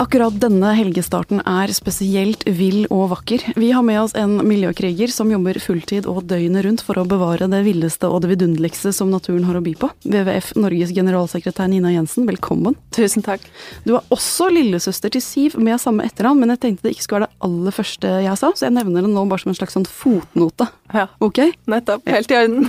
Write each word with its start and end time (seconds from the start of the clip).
Akkurat 0.00 0.32
denne 0.40 0.70
helgestarten 0.78 1.42
er 1.44 1.68
spesielt 1.76 2.46
vill 2.56 2.86
og 2.88 3.10
vakker. 3.10 3.42
Vi 3.60 3.66
har 3.76 3.82
med 3.84 3.98
oss 4.00 4.14
en 4.16 4.38
miljøkriger 4.48 5.10
som 5.12 5.28
jobber 5.28 5.58
fulltid 5.60 6.06
og 6.08 6.22
døgnet 6.30 6.64
rundt 6.64 6.80
for 6.86 6.96
å 6.96 7.04
bevare 7.04 7.44
det 7.52 7.58
villeste 7.66 8.08
og 8.08 8.22
det 8.24 8.30
vidunderligste 8.30 8.94
som 8.96 9.10
naturen 9.12 9.44
har 9.44 9.58
å 9.58 9.60
by 9.60 9.74
på. 9.76 9.90
WWF 10.08 10.54
Norges 10.56 10.94
generalsekretær 10.96 11.68
Nina 11.68 11.92
Jensen, 11.92 12.24
velkommen. 12.30 12.78
Tusen 12.96 13.26
takk. 13.26 13.44
Du 13.84 13.92
er 13.98 14.06
også 14.16 14.48
lillesøster 14.48 15.12
til 15.12 15.20
Siv 15.20 15.58
med 15.60 15.76
samme 15.84 16.08
etternavn, 16.08 16.40
men 16.46 16.54
jeg 16.54 16.62
tenkte 16.64 16.88
det 16.88 16.94
ikke 16.96 17.04
skulle 17.04 17.20
være 17.20 17.28
det 17.28 17.44
aller 17.50 17.76
første 17.76 18.14
jeg 18.24 18.40
sa, 18.40 18.52
så 18.56 18.66
jeg 18.70 18.76
nevner 18.78 19.04
det 19.04 19.12
nå 19.12 19.26
bare 19.28 19.44
som 19.44 19.52
en 19.52 19.60
slags 19.60 19.76
sånn 19.76 19.84
fotnote. 19.90 20.70
Ja, 20.96 21.04
Ok? 21.22 21.42
nettopp. 21.70 22.08
Helt 22.08 22.32
i 22.32 22.40
orden. 22.40 22.64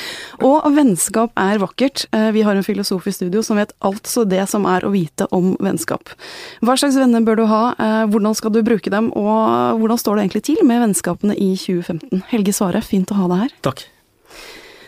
Og 0.52 0.68
vennskap 0.76 1.32
er 1.40 1.64
vakkert. 1.64 2.04
Eh, 2.12 2.28
Vi 2.36 2.44
har 2.44 2.54
en 2.60 2.66
filosof 2.66 3.08
i 3.08 3.16
studio 3.16 3.40
som 3.42 3.56
vet 3.58 3.72
altså 3.80 4.28
det 4.28 4.44
som 4.52 4.68
er 4.68 4.84
å 4.84 4.92
vite 4.92 5.26
om 5.34 5.54
vennskap. 5.64 6.12
Hva 6.60 6.73
slags 6.80 6.96
venner 6.98 7.24
bør 7.24 7.36
du 7.40 7.44
ha, 7.50 7.62
eh, 7.78 8.04
hvordan 8.10 8.34
skal 8.36 8.52
du 8.54 8.62
bruke 8.66 8.90
dem, 8.90 9.10
og 9.16 9.80
hvordan 9.80 9.98
står 10.00 10.16
det 10.16 10.24
egentlig 10.24 10.44
til 10.50 10.60
med 10.66 10.82
vennskapene 10.84 11.34
i 11.36 11.54
2015? 11.56 12.22
Helge 12.30 12.52
Svare, 12.56 12.82
fint 12.82 13.10
å 13.12 13.18
ha 13.22 13.28
deg 13.32 13.42
her. 13.44 13.54
Takk. 13.66 13.84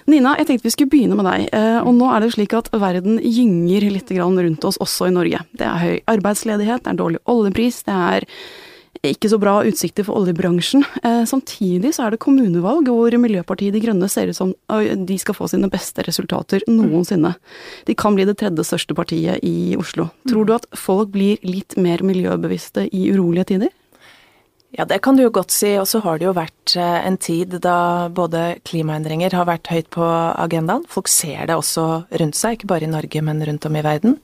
Nina, 0.06 0.36
jeg 0.38 0.46
tenkte 0.46 0.68
vi 0.68 0.70
skulle 0.70 0.92
begynne 0.92 1.16
med 1.18 1.26
deg. 1.26 1.48
eh, 1.52 1.80
Og 1.82 1.92
nå 1.94 2.06
er 2.14 2.20
det 2.22 2.32
slik 2.34 2.54
at 2.54 2.70
verden 2.70 3.18
gynger 3.18 3.90
litt 3.90 4.10
rundt 4.10 4.64
oss, 4.64 4.78
også 4.78 5.08
i 5.08 5.14
Norge. 5.14 5.40
Det 5.52 5.66
er 5.66 5.78
høy 5.82 6.00
arbeidsledighet, 6.06 6.84
det 6.84 6.92
er 6.92 7.00
dårlig 7.02 7.18
oljepris, 7.26 7.82
det 7.82 7.94
er 7.94 8.24
ikke 9.04 9.30
så 9.32 9.38
bra 9.42 9.58
utsikter 9.66 10.06
for 10.06 10.20
oljebransjen. 10.20 10.84
Eh, 11.02 11.24
Samtidig 11.28 11.92
så 11.96 12.06
er 12.06 12.14
det 12.14 12.22
kommunevalg 12.24 12.88
hvor 12.88 13.16
Miljøpartiet 13.20 13.74
De 13.74 13.82
Grønne 13.82 14.08
ser 14.12 14.30
ut 14.30 14.38
som 14.38 14.52
de 14.66 15.18
skal 15.20 15.36
få 15.36 15.48
sine 15.50 15.70
beste 15.72 16.04
resultater 16.06 16.64
noensinne. 16.70 17.34
De 17.86 17.96
kan 17.98 18.16
bli 18.16 18.26
det 18.28 18.38
tredje 18.40 18.64
største 18.66 18.96
partiet 18.96 19.42
i 19.46 19.74
Oslo. 19.78 20.10
Tror 20.28 20.46
du 20.46 20.54
at 20.56 20.68
folk 20.76 21.10
blir 21.14 21.42
litt 21.46 21.76
mer 21.80 22.04
miljøbevisste 22.06 22.88
i 22.92 23.08
urolige 23.12 23.52
tider? 23.52 23.74
Ja, 24.76 24.84
det 24.84 24.98
kan 25.04 25.16
du 25.16 25.22
jo 25.24 25.32
godt 25.32 25.54
si. 25.54 25.70
Og 25.80 25.86
så 25.88 26.02
har 26.04 26.18
det 26.18 26.26
jo 26.28 26.36
vært 26.36 26.76
eh, 26.76 27.00
en 27.08 27.16
tid 27.16 27.58
da 27.64 28.08
både 28.12 28.58
klimaendringer 28.68 29.34
har 29.36 29.48
vært 29.48 29.70
høyt 29.72 29.90
på 29.94 30.04
agendaen. 30.04 30.84
Folk 30.90 31.08
ser 31.08 31.46
det 31.48 31.56
også 31.56 31.86
rundt 32.20 32.38
seg, 32.38 32.58
ikke 32.58 32.72
bare 32.74 32.88
i 32.88 32.92
Norge, 32.92 33.22
men 33.24 33.44
rundt 33.46 33.68
om 33.68 33.78
i 33.78 33.84
verden. 33.86 34.18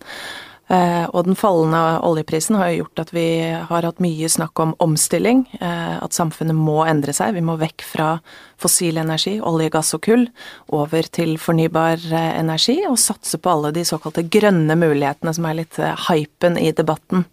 Eh, 0.72 1.04
Og 1.12 1.26
den 1.26 1.36
fallende 1.36 2.00
oljeprisen 2.00 2.56
har 2.56 2.70
jo 2.70 2.82
gjort 2.82 3.02
at 3.04 3.10
vi 3.12 3.26
har 3.68 3.84
hatt 3.84 4.00
mye 4.00 4.28
snakk 4.28 4.58
om 4.62 4.74
omstilling. 4.80 5.44
eh, 5.60 5.98
At 6.02 6.12
samfunnet 6.16 6.56
må 6.56 6.86
endre 6.88 7.12
seg. 7.12 7.34
Vi 7.34 7.44
må 7.44 7.58
vekk 7.60 7.82
fra 7.84 8.20
fossil 8.56 8.96
energi, 8.96 9.38
olje, 9.40 9.70
gass 9.70 9.92
og 9.94 10.02
kull, 10.02 10.28
over 10.70 11.02
til 11.02 11.36
fornybar 11.36 12.00
eh, 12.12 12.38
energi, 12.40 12.78
og 12.88 12.96
satse 12.98 13.38
på 13.38 13.50
alle 13.50 13.72
de 13.72 13.84
såkalte 13.84 14.24
grønne 14.30 14.76
mulighetene 14.76 15.34
som 15.34 15.44
er 15.44 15.60
litt 15.60 15.76
hypen 16.08 16.56
i 16.56 16.72
debatten. 16.72 17.26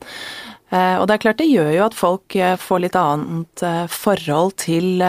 Og 0.71 1.07
det 1.07 1.13
er 1.15 1.21
klart 1.23 1.37
det 1.39 1.47
gjør 1.49 1.71
jo 1.73 1.85
at 1.87 1.95
folk 1.97 2.35
får 2.61 2.79
litt 2.83 2.95
annet 2.95 3.63
forhold 3.89 4.53
til, 4.61 5.01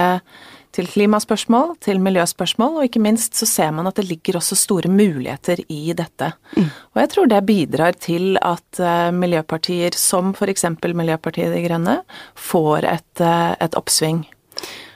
til 0.77 0.89
klimaspørsmål, 0.91 1.75
til 1.83 2.01
miljøspørsmål, 2.03 2.79
og 2.79 2.87
ikke 2.87 3.03
minst 3.03 3.39
så 3.39 3.49
ser 3.49 3.71
man 3.75 3.89
at 3.91 3.99
det 3.99 4.07
ligger 4.09 4.39
også 4.41 4.59
store 4.59 4.91
muligheter 4.93 5.63
i 5.69 5.95
dette. 5.97 6.33
Og 6.95 7.03
jeg 7.03 7.13
tror 7.15 7.31
det 7.31 7.45
bidrar 7.49 7.99
til 7.99 8.39
at 8.43 8.81
eh, 8.81 9.11
miljøpartier 9.15 9.97
som 9.99 10.35
f.eks. 10.35 10.69
Miljøpartiet 10.85 11.55
De 11.55 11.65
Grønne 11.67 12.01
får 12.39 12.87
et, 12.87 13.25
eh, 13.25 13.55
et 13.61 13.75
oppsving. 13.79 14.25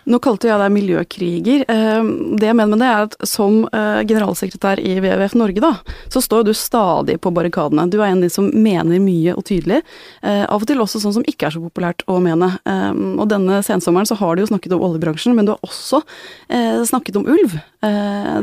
Nå 0.07 0.19
kalte 0.21 0.49
jeg 0.51 0.59
deg 0.61 0.73
miljøkriger. 0.75 1.65
Eh, 1.69 2.09
Det 2.39 2.49
jeg 2.51 2.57
mener 2.59 2.77
med 2.77 2.81
det, 2.83 2.89
er 2.93 3.07
at 3.09 3.15
som 3.29 3.63
eh, 3.73 4.03
generalsekretær 4.05 4.81
i 4.83 4.97
WWF 5.01 5.35
Norge, 5.41 5.61
da, 5.65 5.71
så 6.13 6.21
står 6.21 6.45
du 6.45 6.53
stadig 6.55 7.17
på 7.25 7.33
barrikadene. 7.33 7.87
Du 7.91 7.99
er 8.03 8.11
en 8.11 8.19
av 8.21 8.27
de 8.27 8.31
som 8.31 8.51
mener 8.53 9.01
mye 9.01 9.35
og 9.37 9.45
tydelig. 9.49 9.83
eh, 10.23 10.45
Av 10.45 10.61
og 10.61 10.67
til 10.69 10.79
også 10.83 11.01
sånn 11.01 11.15
som 11.17 11.25
ikke 11.25 11.47
er 11.49 11.55
så 11.57 11.63
populært 11.65 12.05
å 12.07 12.19
mene. 12.21 12.59
Eh, 12.67 12.93
Og 13.21 13.29
denne 13.29 13.63
sensommeren 13.65 14.07
så 14.07 14.17
har 14.17 14.37
du 14.37 14.43
jo 14.43 14.51
snakket 14.51 14.73
om 14.77 14.83
oljebransjen, 14.85 15.35
men 15.35 15.47
du 15.47 15.53
har 15.53 15.61
også 15.65 16.03
eh, 16.51 16.83
snakket 16.85 17.17
om 17.17 17.27
ulv. 17.27 17.57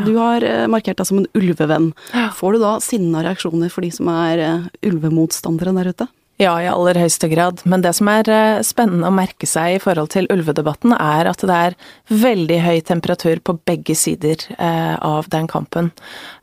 Du 0.05 0.11
har 0.17 0.41
markert 0.69 0.97
deg 0.97 1.07
som 1.07 1.17
en 1.17 1.27
ulvevenn. 1.33 1.91
Får 2.37 2.53
du 2.53 2.59
da 2.61 2.75
sinna 2.79 3.23
reaksjoner 3.25 3.71
for 3.73 3.81
de 3.81 3.89
som 3.89 4.07
er 4.13 4.69
ulvemotstandere 4.85 5.73
der 5.73 5.89
ute? 5.93 6.07
Ja, 6.41 6.55
i 6.57 6.65
aller 6.65 6.97
høyeste 6.97 7.27
grad. 7.29 7.59
Men 7.69 7.83
det 7.85 7.91
som 7.93 8.07
er 8.09 8.25
eh, 8.31 8.63
spennende 8.65 9.11
å 9.11 9.13
merke 9.13 9.45
seg 9.45 9.75
i 9.75 9.81
forhold 9.83 10.09
til 10.15 10.25
ulvedebatten, 10.33 10.95
er 10.95 11.29
at 11.29 11.43
det 11.45 11.57
er 11.67 11.75
veldig 12.09 12.57
høy 12.65 12.79
temperatur 12.87 13.43
på 13.45 13.59
begge 13.69 13.93
sider 13.93 14.41
eh, 14.57 14.95
av 14.97 15.29
den 15.29 15.45
kampen. 15.51 15.91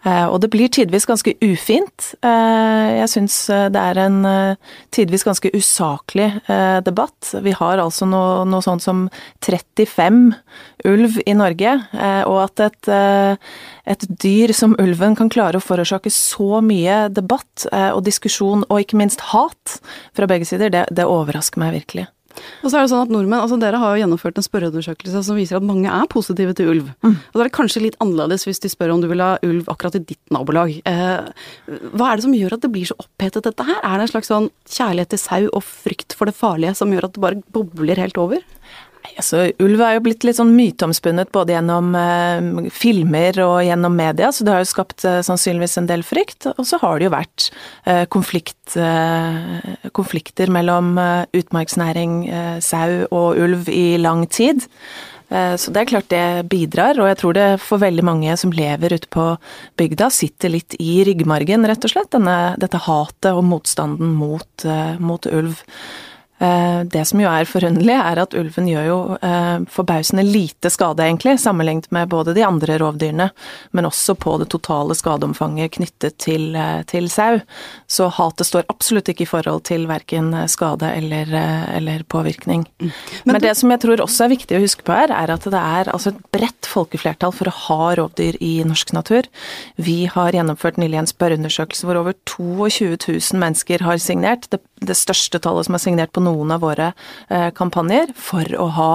Eh, 0.09 0.27
og 0.27 0.41
det 0.43 0.51
blir 0.55 0.71
tidvis 0.73 1.07
ganske 1.09 1.35
ufint. 1.45 2.13
Eh, 2.25 2.89
jeg 3.03 3.13
syns 3.13 3.37
det 3.75 3.83
er 3.83 4.01
en 4.07 4.19
eh, 4.29 4.75
tidvis 4.95 5.27
ganske 5.29 5.53
usaklig 5.55 6.31
eh, 6.49 6.81
debatt. 6.87 7.35
Vi 7.45 7.55
har 7.59 7.83
altså 7.83 8.09
noe, 8.09 8.47
noe 8.49 8.65
sånt 8.65 8.85
som 8.85 9.07
35 9.45 10.33
ulv 10.89 11.19
i 11.27 11.35
Norge, 11.37 11.75
eh, 11.93 12.23
og 12.29 12.43
at 12.47 12.65
et, 12.69 12.91
eh, 12.93 13.37
et 13.95 14.07
dyr 14.23 14.53
som 14.57 14.77
ulven 14.81 15.17
kan 15.19 15.31
klare 15.33 15.59
å 15.59 15.65
forårsake 15.65 16.13
så 16.13 16.63
mye 16.65 17.07
debatt 17.13 17.67
eh, 17.73 17.91
og 17.91 18.05
diskusjon, 18.07 18.65
og 18.69 18.85
ikke 18.85 19.01
minst 19.01 19.29
hat 19.33 19.79
fra 20.17 20.29
begge 20.31 20.49
sider, 20.49 20.73
det, 20.73 20.87
det 20.95 21.09
overrasker 21.09 21.63
meg 21.63 21.77
virkelig. 21.81 22.09
Og 22.63 22.71
så 22.71 22.79
er 22.79 22.87
det 22.87 22.93
sånn 22.93 23.05
at 23.07 23.13
nordmenn, 23.13 23.41
altså 23.41 23.59
Dere 23.61 23.81
har 23.81 23.95
jo 23.95 24.03
gjennomført 24.03 24.39
en 24.41 24.47
spørreundersøkelse 24.47 25.23
som 25.27 25.39
viser 25.39 25.59
at 25.59 25.67
mange 25.67 25.91
er 25.91 26.11
positive 26.11 26.55
til 26.59 26.73
ulv. 26.75 26.91
Og 27.05 27.37
da 27.39 27.45
er 27.45 27.51
det 27.51 27.57
kanskje 27.57 27.85
litt 27.85 27.99
annerledes 28.05 28.47
hvis 28.49 28.63
de 28.65 28.71
spør 28.73 28.95
om 28.95 29.03
du 29.05 29.09
vil 29.11 29.23
ha 29.25 29.37
ulv 29.47 29.71
akkurat 29.73 29.99
i 29.99 30.05
ditt 30.13 30.35
nabolag. 30.35 30.75
Eh, 30.89 31.79
hva 31.95 32.11
er 32.11 32.19
det 32.19 32.27
som 32.27 32.37
gjør 32.37 32.59
at 32.59 32.65
det 32.65 32.73
blir 32.75 32.89
så 32.89 32.99
opphetet 32.99 33.47
dette 33.49 33.67
her? 33.69 33.81
Er 33.83 33.99
det 33.99 34.09
en 34.09 34.13
slags 34.15 34.33
sånn 34.33 34.51
kjærlighet 34.69 35.15
til 35.15 35.23
sau 35.23 35.43
og 35.49 35.65
frykt 35.67 36.17
for 36.19 36.31
det 36.31 36.37
farlige 36.39 36.77
som 36.79 36.93
gjør 36.95 37.09
at 37.09 37.17
det 37.17 37.25
bare 37.25 37.43
bobler 37.55 38.01
helt 38.01 38.21
over? 38.21 38.45
Altså, 39.17 39.49
ulv 39.63 39.81
er 39.83 39.97
jo 39.97 40.05
blitt 40.05 40.25
litt 40.27 40.39
sånn 40.39 40.55
myteomspunnet 40.57 41.31
både 41.35 41.55
gjennom 41.57 41.91
eh, 41.99 42.71
filmer 42.75 43.39
og 43.45 43.59
gjennom 43.67 43.97
media, 43.99 44.31
så 44.35 44.47
det 44.47 44.55
har 44.55 44.63
jo 44.63 44.71
skapt 44.71 45.05
eh, 45.09 45.21
sannsynligvis 45.27 45.79
en 45.81 45.89
del 45.91 46.05
frykt. 46.07 46.51
Og 46.55 46.65
så 46.69 46.81
har 46.83 46.99
det 46.99 47.09
jo 47.09 47.15
vært 47.15 47.49
eh, 47.89 48.05
konflikt, 48.13 48.77
eh, 48.77 49.91
konflikter 49.97 50.53
mellom 50.55 50.97
eh, 51.03 51.27
utmarksnæring, 51.41 52.19
eh, 52.29 52.57
sau 52.65 53.07
og 53.09 53.39
ulv 53.41 53.71
i 53.73 53.97
lang 54.01 54.27
tid. 54.31 54.67
Så 55.29 55.69
det 55.75 55.83
er 55.83 55.89
klart 55.91 56.07
det 56.09 56.49
bidrar, 56.49 56.97
og 56.97 57.05
jeg 57.11 57.17
tror 57.21 57.35
det 57.37 57.49
for 57.61 57.83
veldig 57.83 58.01
mange 58.09 58.33
som 58.41 58.49
lever 58.49 58.95
ute 58.97 59.11
på 59.13 59.27
bygda, 59.77 60.07
sitter 60.09 60.55
litt 60.55 60.73
i 60.81 61.03
ryggmargen, 61.05 61.67
rett 61.69 61.85
og 61.85 61.93
slett, 61.93 62.09
denne, 62.15 62.55
dette 62.57 62.81
hatet 62.87 63.35
og 63.35 63.45
motstanden 63.45 64.15
mot, 64.17 64.65
mot 65.05 65.29
ulv. 65.29 65.61
Eh, 66.39 66.85
Det 66.85 67.05
som 67.05 67.21
jo 67.21 67.29
er 67.29 67.49
forunderlig, 67.49 67.97
er 67.99 68.21
at 68.23 68.35
ulven 68.39 68.69
gjør 68.71 68.87
jo 68.87 68.99
eh, 69.19 69.65
forbausende 69.71 70.23
lite 70.27 70.71
skade, 70.71 71.03
egentlig, 71.03 71.39
sammenlignet 71.43 71.91
med 71.95 72.09
både 72.09 72.35
de 72.37 72.45
andre 72.47 72.79
rovdyrene, 72.79 73.31
men 73.75 73.89
også 73.89 74.15
på 74.15 74.37
det 74.39 74.49
totale 74.55 74.95
skadeomfanget 74.95 75.75
knyttet 75.79 76.19
til, 76.23 76.55
eh, 76.57 76.83
til 76.87 77.09
sau. 77.11 77.41
Så 77.91 78.09
hatet 78.15 78.47
står 78.47 78.69
absolutt 78.71 79.11
ikke 79.11 79.27
i 79.27 79.31
forhold 79.31 79.65
til 79.69 79.89
verken 79.91 80.31
skade 80.49 80.93
eller, 80.95 81.33
eller 81.75 82.05
påvirkning. 82.09 82.67
Men, 83.25 83.41
det 83.43 83.57
som 83.57 83.71
jeg 83.71 83.81
tror 83.81 84.03
også 84.03 84.27
er 84.27 84.35
viktig 84.35 84.59
å 84.59 84.63
huske 84.63 84.85
på 84.87 84.95
her, 84.95 85.13
er 85.15 85.31
at 85.31 85.45
det 85.47 85.59
er 85.59 85.91
altså 85.93 86.13
et 86.13 86.23
bredt 86.35 86.69
folkeflertall 86.69 87.33
for 87.35 87.51
å 87.51 87.55
ha 87.67 87.91
rovdyr 87.99 88.39
i 88.45 88.59
norsk 88.67 88.93
natur. 88.97 89.29
Vi 89.77 90.07
har 90.11 90.35
gjennomført 90.37 90.79
nylig 90.81 91.01
en 91.01 91.11
spørreundersøkelse 91.11 91.87
hvor 91.87 92.01
over 92.01 92.17
22 92.29 92.99
000 93.07 93.41
mennesker 93.41 93.85
har 93.87 94.03
signert, 94.03 94.49
det, 94.53 94.61
det 94.85 94.99
største 94.99 95.41
tallet 95.43 95.69
som 95.69 95.79
er 95.79 95.83
signert 95.83 96.13
på 96.15 96.23
noen 96.29 96.53
av 96.55 96.63
våre 96.65 96.93
eh, 97.29 97.49
kampanjer, 97.57 98.13
for 98.17 98.47
å 98.59 98.69
ha 98.77 98.91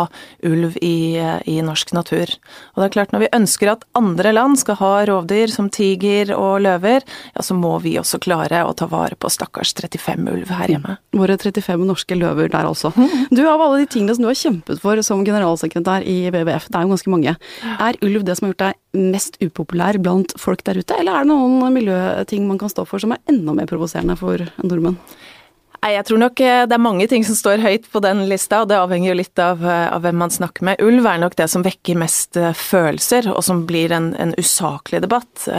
ulv 0.46 0.78
i, 0.82 1.18
eh, 1.20 1.42
i 1.50 1.58
norsk 1.66 1.94
natur. 1.98 2.32
Og 2.74 2.82
det 2.82 2.88
er 2.88 2.96
klart, 2.98 3.14
når 3.16 3.26
vi 3.26 3.32
ønsker 3.40 3.74
at 3.74 3.86
andre 3.98 4.34
land 4.36 4.60
skal 4.62 4.80
ha 4.80 4.94
rovdyr 5.10 5.52
som 5.54 5.70
tiger 5.74 6.34
og 6.38 6.64
løver, 6.66 7.06
ja, 7.34 7.46
så 7.46 7.58
må 7.58 7.76
vi 7.84 7.96
også 8.02 8.22
klare 8.24 8.64
å 8.66 8.76
ta 8.78 8.88
vare 8.92 9.18
på 9.20 9.32
stakkars 9.34 9.74
35 9.78 10.30
ulv 10.32 10.54
her 10.54 10.76
hjemme. 10.76 10.98
Våre 11.18 11.38
35 11.40 11.86
norske 11.90 12.18
løver 12.18 12.52
der 12.54 12.70
altså. 12.70 12.94
Du, 13.34 13.44
Av 13.54 13.62
alle 13.62 13.84
de 13.84 13.90
tingene 13.92 14.16
som 14.16 14.24
du 14.24 14.30
har 14.32 14.40
kjempet 14.40 14.82
for 14.82 15.00
som 15.06 15.26
generalsekretær 15.26 16.06
i 16.10 16.30
WWF, 16.34 16.70
det 16.72 16.80
er 16.80 16.88
jo 16.88 16.94
ganske 16.94 17.14
mange, 17.14 17.36
er 17.74 18.00
ulv 18.06 18.26
det 18.26 18.38
som 18.38 18.48
har 18.48 18.54
gjort 18.54 18.64
deg 18.64 19.12
mest 19.14 19.40
upopulær 19.42 19.98
blant 20.02 20.36
folk 20.42 20.64
der 20.68 20.80
ute, 20.82 20.98
eller 21.00 21.18
er 21.18 21.26
det 21.26 21.32
noen 21.34 21.74
miljøting 21.76 22.48
man 22.50 22.60
kan 22.62 22.72
stå 22.72 22.86
for 22.90 23.02
som 23.02 23.16
er 23.16 23.22
enda 23.32 23.56
mer 23.58 23.70
provoserende 23.70 24.18
for 24.20 24.46
nordmenn? 24.62 25.00
Nei, 25.84 25.98
jeg 25.98 26.06
tror 26.08 26.20
nok 26.22 26.40
eh, 26.40 26.62
det 26.64 26.78
er 26.78 26.80
mange 26.80 27.06
ting 27.12 27.26
som 27.28 27.36
står 27.36 27.60
høyt 27.60 27.90
på 27.92 28.00
den 28.06 28.22
lista, 28.30 28.62
og 28.64 28.70
det 28.72 28.78
avhenger 28.80 29.10
jo 29.10 29.16
litt 29.20 29.40
av, 29.44 29.60
eh, 29.68 29.88
av 29.92 30.06
hvem 30.06 30.16
man 30.22 30.32
snakker 30.32 30.64
med. 30.64 30.80
Ulv 30.80 31.08
er 31.12 31.18
nok 31.20 31.34
det 31.36 31.50
som 31.52 31.66
vekker 31.66 31.98
mest 32.00 32.38
eh, 32.40 32.54
følelser, 32.56 33.28
og 33.34 33.42
som 33.44 33.66
blir 33.68 33.92
en, 33.92 34.14
en 34.16 34.32
usaklig 34.40 35.02
debatt. 35.04 35.50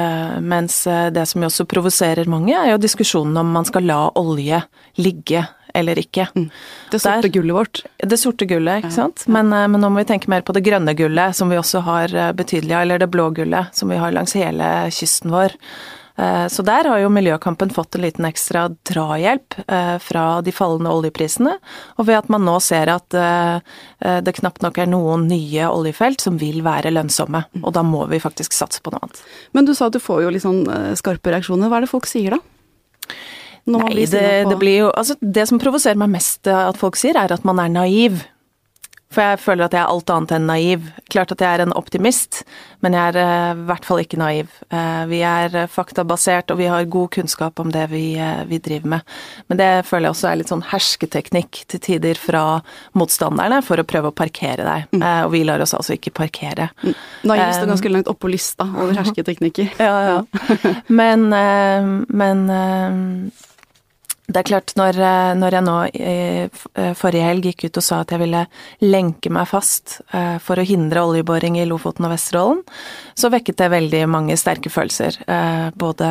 Mens 0.40 0.78
det 1.12 1.24
som 1.28 1.42
jo 1.42 1.48
også 1.50 1.66
provoserer 1.68 2.28
mange, 2.30 2.54
er 2.56 2.70
jo 2.72 2.80
diskusjonen 2.80 3.36
om 3.42 3.50
man 3.52 3.66
skal 3.68 3.84
la 3.84 3.98
olje 4.16 4.62
ligge 4.96 5.42
eller 5.74 5.98
ikke. 6.00 6.28
Det 6.32 7.00
sorte 7.02 7.26
Der- 7.26 7.34
gullet 7.34 7.56
vårt. 7.56 7.82
Det 7.98 8.18
sorte 8.20 8.46
gullet, 8.48 8.80
ikke 8.80 8.94
sant. 8.94 9.26
Men, 9.28 9.50
men 9.50 9.76
nå 9.82 9.90
må 9.90 10.00
vi 10.00 10.06
tenke 10.08 10.30
mer 10.32 10.46
på 10.46 10.54
det 10.56 10.62
grønne 10.64 10.94
gullet, 10.96 11.36
som 11.36 11.52
vi 11.52 11.58
også 11.60 11.82
har 11.84 12.14
betydelig 12.38 12.72
av, 12.78 12.86
eller 12.86 13.02
det 13.02 13.10
blå 13.12 13.28
gullet, 13.34 13.74
som 13.76 13.92
vi 13.92 14.00
har 14.00 14.14
langs 14.14 14.36
hele 14.38 14.70
kysten 14.94 15.34
vår. 15.34 15.58
Eh, 16.16 16.46
så 16.48 16.62
der 16.66 16.86
har 16.90 17.00
jo 17.02 17.10
miljøkampen 17.12 17.72
fått 17.74 17.96
en 17.96 18.04
liten 18.04 18.26
ekstra 18.28 18.68
drahjelp 18.86 19.56
eh, 19.66 19.96
fra 20.02 20.24
de 20.46 20.54
fallende 20.54 20.92
oljeprisene, 20.94 21.56
og 21.98 22.08
ved 22.08 22.20
at 22.20 22.30
man 22.32 22.44
nå 22.46 22.56
ser 22.62 22.92
at 22.92 23.06
det 23.14 24.34
knapt 24.36 24.62
nok 24.64 24.78
er 24.80 24.88
noen 24.90 25.26
nye 25.30 25.68
oljefelt 25.70 26.22
som 26.22 26.36
vil 26.40 26.60
være 26.64 26.92
lønnsomme. 26.92 27.44
Og 27.62 27.72
da 27.74 27.84
må 27.86 28.04
vi 28.10 28.20
faktisk 28.22 28.54
satse 28.54 28.82
på 28.84 28.92
noe 28.92 29.04
annet. 29.04 29.22
Men 29.56 29.68
du 29.68 29.72
sa 29.76 29.88
at 29.88 29.96
du 29.96 30.02
får 30.02 30.24
jo 30.24 30.32
litt 30.34 30.44
sånn 30.44 30.64
skarpe 30.98 31.32
reaksjoner. 31.32 31.70
Hva 31.70 31.78
er 31.78 31.86
det 31.86 31.92
folk 31.92 32.08
sier 32.10 32.36
da? 32.36 32.40
Nei, 33.70 34.04
det, 34.04 34.26
det, 34.50 34.56
blir 34.60 34.76
jo 34.82 34.88
Altså, 34.92 35.16
det 35.20 35.46
som 35.48 35.60
provoserer 35.62 35.96
meg 35.96 36.12
mest 36.12 36.50
at 36.50 36.76
folk 36.80 36.98
sier, 37.00 37.16
er 37.16 37.32
at 37.32 37.46
man 37.48 37.62
er 37.62 37.72
naiv. 37.72 38.20
For 39.12 39.22
jeg 39.22 39.40
føler 39.42 39.66
at 39.66 39.74
jeg 39.76 39.82
er 39.84 39.92
alt 39.92 40.10
annet 40.10 40.32
enn 40.34 40.46
naiv. 40.48 40.86
Klart 41.12 41.32
at 41.34 41.42
jeg 41.44 41.56
er 41.58 41.62
en 41.64 41.74
optimist, 41.76 42.42
men 42.82 42.96
jeg 42.96 43.12
er 43.12 43.18
eh, 43.20 43.52
i 43.54 43.66
hvert 43.68 43.86
fall 43.86 44.02
ikke 44.02 44.18
naiv. 44.18 44.50
Eh, 44.74 45.04
vi 45.10 45.20
er 45.26 45.54
eh, 45.54 45.70
faktabasert, 45.70 46.50
og 46.50 46.58
vi 46.58 46.66
har 46.70 46.88
god 46.90 47.12
kunnskap 47.14 47.62
om 47.62 47.70
det 47.74 47.84
vi, 47.92 48.04
vi, 48.50 48.58
driver 48.64 48.96
med. 48.96 49.14
Men 49.52 49.60
det 49.60 49.70
føler 49.86 50.08
jeg 50.08 50.16
også 50.16 50.30
er 50.30 50.40
litt 50.40 50.50
sånn 50.50 50.66
hersketeknikk 50.72 51.62
til 51.70 51.84
tider 51.84 52.18
fra 52.18 52.44
motstanderne 52.98 53.60
for 53.66 53.80
å 53.80 53.86
prøve 53.86 54.10
å 54.10 54.16
parkere 54.16 54.66
deg. 54.66 54.90
Mm. 54.96 55.06
Og 55.28 55.32
vi 55.36 55.44
lar 55.46 55.62
oss 55.62 55.76
altså 55.76 55.96
ikke 55.98 56.14
parkere. 56.24 56.70
Mm. 56.82 56.94
Naiv 57.30 57.46
står 57.58 57.72
ganske 57.74 57.94
langt 57.94 58.10
oppå 58.10 58.32
lista 58.32 58.66
over 58.72 58.96
hersketeknikker. 59.00 59.76
ja, 59.78 59.96
ja. 60.10 60.74
Men, 60.88 61.28
men 62.08 62.46
det 64.24 64.40
er 64.40 64.46
klart, 64.48 64.72
når, 64.78 64.96
eh, 65.04 65.30
når, 65.36 65.54
jeg 65.54 65.64
nå 65.66 65.74
eh, 66.00 66.92
forrige 66.96 67.26
helg 67.26 67.48
gikk 67.50 67.66
ut 67.66 67.80
og 67.80 67.84
sa 67.84 67.98
at 68.00 68.14
jeg 68.14 68.22
ville 68.22 68.40
lenke 68.80 69.28
meg 69.32 69.50
fast 69.50 69.98
eh, 70.16 70.38
for 70.40 70.56
å 70.56 70.64
hindre 70.64 71.02
oljeboring 71.04 71.58
i 71.60 71.66
Lofoten 71.68 72.08
og 72.08 72.14
Vesterålen, 72.14 72.62
så 73.20 73.28
vekket 73.34 73.60
det 73.60 73.68
veldig 73.74 74.00
mange 74.08 74.36
sterke 74.40 74.72
følelser. 74.72 75.20
Både 75.78 76.08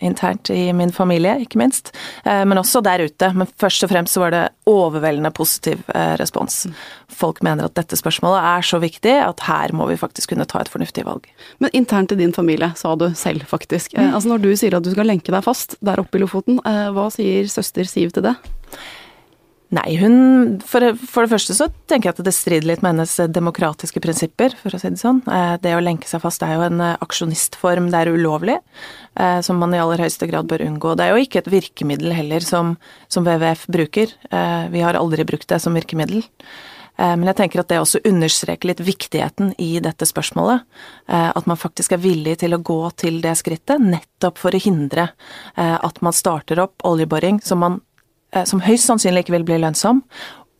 internt 0.00 0.48
i 0.50 0.70
min 0.74 0.90
familie, 0.94 1.34
ikke 1.44 1.60
minst, 1.60 1.90
men 2.24 2.58
også 2.58 2.80
der 2.84 3.04
ute. 3.04 3.28
Men 3.36 3.50
først 3.60 3.84
og 3.84 3.92
fremst 3.92 4.16
så 4.16 4.22
var 4.24 4.32
det 4.32 4.42
overveldende 4.70 5.30
positiv 5.36 5.84
respons. 6.18 6.64
Folk 7.12 7.42
mener 7.44 7.68
at 7.68 7.76
dette 7.78 7.98
spørsmålet 7.98 8.48
er 8.52 8.66
så 8.66 8.80
viktig 8.82 9.14
at 9.22 9.44
her 9.46 9.74
må 9.76 9.86
vi 9.90 9.98
faktisk 10.00 10.32
kunne 10.32 10.48
ta 10.48 10.62
et 10.62 10.72
fornuftig 10.72 11.04
valg. 11.08 11.28
Men 11.62 11.74
internt 11.76 12.14
i 12.14 12.18
din 12.20 12.34
familie, 12.34 12.72
sa 12.78 12.94
du 12.96 13.10
selv 13.18 13.46
faktisk. 13.50 13.94
Mm. 13.98 14.14
Altså 14.16 14.32
når 14.32 14.42
du 14.42 14.50
sier 14.56 14.78
at 14.78 14.86
du 14.86 14.90
skal 14.94 15.08
lenke 15.08 15.34
deg 15.34 15.44
fast 15.44 15.76
der 15.84 16.02
oppe 16.02 16.18
i 16.18 16.24
Lofoten, 16.24 16.58
hva 16.62 17.06
sier 17.12 17.48
søster 17.50 17.88
Siv 17.88 18.12
til 18.14 18.24
det? 18.24 18.36
Nei, 19.72 19.94
hun 19.96 20.16
for, 20.68 20.84
for, 21.00 21.24
det 21.24 21.32
første 21.32 21.54
så 21.56 21.66
tenker 21.88 22.10
jeg 22.10 22.18
at 22.18 22.26
det 22.26 22.34
strider 22.36 22.66
litt 22.68 22.82
med 22.84 22.92
hennes 22.92 23.14
demokratiske 23.32 24.02
prinsipper, 24.04 24.52
for 24.60 24.76
å 24.76 24.80
si 24.80 24.90
det 24.92 25.00
sånn. 25.00 25.22
Eh, 25.24 25.54
det 25.64 25.72
å 25.72 25.80
lenke 25.80 26.08
seg 26.10 26.20
fast 26.20 26.44
er 26.44 26.58
jo 26.58 26.66
en 26.66 26.82
eh, 26.84 26.98
aksjonistform, 27.00 27.88
det 27.92 28.02
er 28.02 28.10
ulovlig, 28.12 28.58
eh, 29.16 29.38
som 29.46 29.56
man 29.62 29.72
i 29.72 29.80
aller 29.80 30.04
høyeste 30.04 30.28
grad 30.28 30.50
bør 30.50 30.66
unngå. 30.66 30.92
Det 31.00 31.06
er 31.06 31.16
jo 31.16 31.24
ikke 31.24 31.40
et 31.40 31.48
virkemiddel 31.54 32.12
heller 32.12 32.44
som, 32.44 32.74
som 33.08 33.24
WWF 33.24 33.64
bruker. 33.72 34.12
Vi 34.72 34.84
har 34.84 34.98
aldri 34.98 35.24
brukt 35.28 35.48
det 35.48 35.62
som 35.64 35.76
virkemiddel. 35.76 36.20
Men 37.02 37.26
jeg 37.32 37.38
tenker 37.40 37.62
at 37.62 37.70
det 37.72 37.80
også 37.82 38.00
understreker 38.06 38.70
litt 38.70 38.82
viktigheten 38.86 39.52
i 39.58 39.80
dette 39.82 40.06
spørsmålet. 40.06 40.62
At 41.10 41.48
man 41.50 41.58
faktisk 41.58 41.96
er 41.96 42.02
villig 42.02 42.36
til 42.44 42.54
å 42.54 42.60
gå 42.62 42.78
til 43.00 43.18
det 43.24 43.34
skrittet, 43.40 43.82
nettopp 43.82 44.38
for 44.38 44.54
å 44.54 44.60
hindre 44.62 45.08
at 45.56 45.98
man 46.04 46.14
starter 46.14 46.62
opp 46.62 46.86
oljeboring 46.86 47.40
som, 47.42 47.64
man, 47.64 47.80
som 48.46 48.62
høyst 48.62 48.86
sannsynlig 48.86 49.26
ikke 49.26 49.34
vil 49.34 49.48
bli 49.50 49.58
lønnsom, 49.64 50.04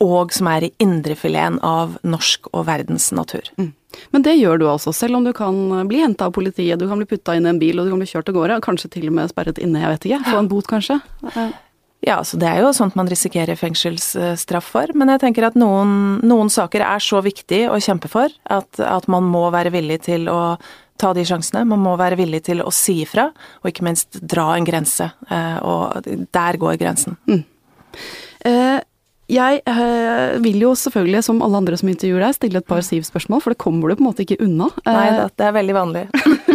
og 0.02 0.34
som 0.34 0.48
er 0.50 0.66
i 0.66 0.72
indrefileten 0.82 1.60
av 1.62 1.94
norsk 2.02 2.50
og 2.50 2.66
verdens 2.66 3.12
natur. 3.14 3.46
Mm. 3.54 3.70
Men 4.10 4.24
det 4.26 4.34
gjør 4.38 4.58
du 4.58 4.64
altså, 4.70 4.92
selv 4.96 5.20
om 5.20 5.26
du 5.26 5.32
kan 5.36 5.54
bli 5.88 6.00
henta 6.02 6.26
av 6.26 6.34
politiet, 6.34 6.80
du 6.80 6.88
kan 6.90 6.98
bli 6.98 7.06
putta 7.06 7.36
inn 7.38 7.46
i 7.46 7.52
en 7.52 7.60
bil 7.60 7.78
og 7.78 7.86
du 7.86 7.92
kan 7.92 8.02
bli 8.02 8.10
kjørt 8.10 8.32
av 8.32 8.38
gårde, 8.38 8.62
kanskje 8.64 8.90
til 8.96 9.10
og 9.12 9.18
med 9.20 9.30
sperret 9.30 9.60
inne, 9.62 9.84
jeg 9.84 9.94
vet 9.94 10.08
ikke. 10.10 10.24
Få 10.32 10.40
en 10.40 10.50
bot, 10.50 10.66
kanskje? 10.70 10.98
Ja, 12.02 12.18
så 12.26 12.38
det 12.40 12.48
er 12.50 12.64
jo 12.64 12.72
sånt 12.74 12.96
man 12.98 13.06
risikerer 13.10 13.58
fengselsstraff 13.58 14.72
for, 14.74 14.90
men 14.98 15.12
jeg 15.12 15.22
tenker 15.22 15.46
at 15.46 15.58
noen, 15.58 16.18
noen 16.26 16.50
saker 16.50 16.82
er 16.82 17.02
så 17.02 17.20
viktig 17.22 17.68
å 17.70 17.78
kjempe 17.82 18.10
for 18.10 18.32
at, 18.50 18.80
at, 18.82 19.06
man 19.12 19.28
må 19.30 19.44
være 19.54 19.70
villig 19.70 20.00
til 20.08 20.26
å 20.32 20.56
ta 20.98 21.12
de 21.14 21.22
sjansene. 21.26 21.62
Man 21.70 21.82
må 21.82 21.94
være 22.00 22.18
villig 22.18 22.42
til 22.48 22.62
å 22.62 22.72
si 22.74 23.00
ifra, 23.04 23.28
og 23.62 23.70
ikke 23.70 23.86
minst 23.86 24.18
dra 24.18 24.50
en 24.56 24.66
grense. 24.66 25.08
Eh, 25.30 25.58
og 25.62 26.10
der 26.34 26.58
går 26.62 26.80
grensen. 26.82 27.18
Mm. 27.30 27.44
Eh, 28.50 28.78
jeg 29.32 29.62
øh, 29.64 30.42
vil 30.44 30.60
jo 30.66 30.72
selvfølgelig, 30.76 31.22
som 31.24 31.40
alle 31.44 31.60
andre 31.62 31.76
som 31.80 31.88
intervjuer 31.88 32.20
deg, 32.26 32.36
stille 32.36 32.60
et 32.60 32.68
par 32.68 32.82
Siv-spørsmål, 32.84 33.40
for 33.40 33.54
det 33.54 33.60
kommer 33.62 33.88
du 33.88 33.96
på 33.96 34.04
en 34.04 34.08
måte 34.10 34.24
ikke 34.26 34.40
unna. 34.44 34.68
Nei, 34.84 35.06
det, 35.16 35.28
det 35.40 35.46
er 35.48 35.54
veldig 35.56 35.76
vanlig. 35.76 36.02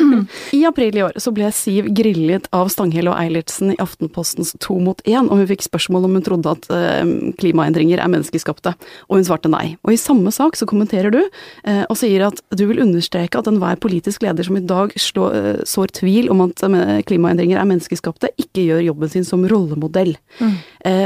I 0.57 0.61
april 0.69 0.99
i 0.99 1.03
år 1.07 1.17
så 1.21 1.33
ble 1.33 1.49
Siv 1.55 1.89
grillet 1.97 2.45
av 2.55 2.69
Stanghelle 2.73 3.11
og 3.13 3.17
Eilertsen 3.17 3.73
i 3.73 3.77
Aftenpostens 3.81 4.53
To 4.63 4.77
mot 4.83 5.01
én, 5.09 5.25
og 5.25 5.41
hun 5.41 5.49
fikk 5.49 5.65
spørsmål 5.65 6.05
om 6.07 6.17
hun 6.19 6.25
trodde 6.27 6.53
at 6.53 6.69
øh, 6.73 7.13
klimaendringer 7.41 8.03
er 8.03 8.11
menneskeskapte, 8.13 8.75
og 9.09 9.19
hun 9.19 9.25
svarte 9.27 9.51
nei. 9.51 9.75
Og 9.87 9.95
i 9.95 10.01
samme 10.01 10.33
sak 10.35 10.59
så 10.59 10.69
kommenterer 10.69 11.13
du 11.13 11.21
øh, 11.23 11.83
og 11.87 11.97
sier 11.97 12.27
at 12.29 12.43
du 12.53 12.67
vil 12.69 12.83
understreke 12.85 13.41
at 13.41 13.49
enhver 13.49 13.81
politisk 13.81 14.25
leder 14.25 14.45
som 14.45 14.59
i 14.59 14.65
dag 14.65 14.93
slår, 15.01 15.63
sår 15.67 15.95
tvil 15.97 16.29
om 16.33 16.45
at 16.45 16.61
klimaendringer 17.09 17.57
er 17.57 17.69
menneskeskapte, 17.69 18.31
ikke 18.37 18.67
gjør 18.67 18.85
jobben 18.91 19.11
sin 19.11 19.25
som 19.27 19.45
rollemodell. 19.49 20.13
Mm. 20.37 20.55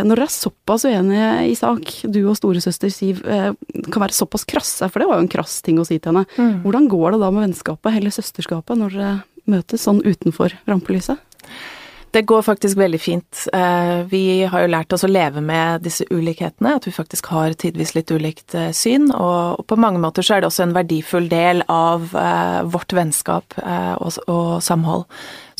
Når 0.07 0.17
dere 0.17 0.27
er 0.27 0.33
såpass 0.33 0.85
uenige 0.87 1.29
i 1.47 1.55
sak, 1.61 1.91
du 2.11 2.21
og 2.25 2.37
storesøster 2.39 2.91
Siv, 2.93 3.23
eh, 3.25 3.51
kan 3.87 4.03
være 4.03 4.17
såpass 4.17 4.47
krasse, 4.49 4.89
for 4.89 5.01
det 5.01 5.09
var 5.09 5.19
jo 5.19 5.27
en 5.27 5.35
krass 5.35 5.59
ting 5.65 5.81
å 5.81 5.87
si 5.87 5.99
til 5.99 6.13
henne. 6.13 6.25
Mm. 6.37 6.63
Hvordan 6.65 6.87
går 6.91 7.11
det 7.13 7.21
da 7.23 7.29
med 7.31 7.47
vennskapet, 7.47 7.93
eller 7.97 8.15
søsterskapet, 8.15 8.79
når 8.79 8.97
dere 8.97 9.11
møtes 9.51 9.85
sånn 9.87 10.01
utenfor 10.05 10.57
rampelyset? 10.69 11.21
Det 12.11 12.25
går 12.27 12.41
faktisk 12.43 12.75
veldig 12.75 12.99
fint. 12.99 13.45
Eh, 13.55 14.01
vi 14.11 14.43
har 14.43 14.65
jo 14.65 14.71
lært 14.73 14.91
oss 14.91 15.05
å 15.07 15.09
leve 15.09 15.39
med 15.39 15.85
disse 15.85 16.03
ulikhetene, 16.11 16.73
at 16.75 16.83
vi 16.83 16.91
faktisk 16.91 17.29
har 17.31 17.55
tidvis 17.55 17.93
litt 17.95 18.11
ulikt 18.11 18.51
eh, 18.51 18.73
syn. 18.75 19.07
Og 19.15 19.63
på 19.63 19.77
mange 19.79 20.01
måter 20.03 20.25
så 20.27 20.35
er 20.35 20.43
det 20.43 20.49
også 20.49 20.65
en 20.65 20.75
verdifull 20.75 21.29
del 21.31 21.63
av 21.71 22.11
vårt 22.67 22.91
vennskap 22.91 23.55
og 23.63 24.59
samhold. 24.59 25.07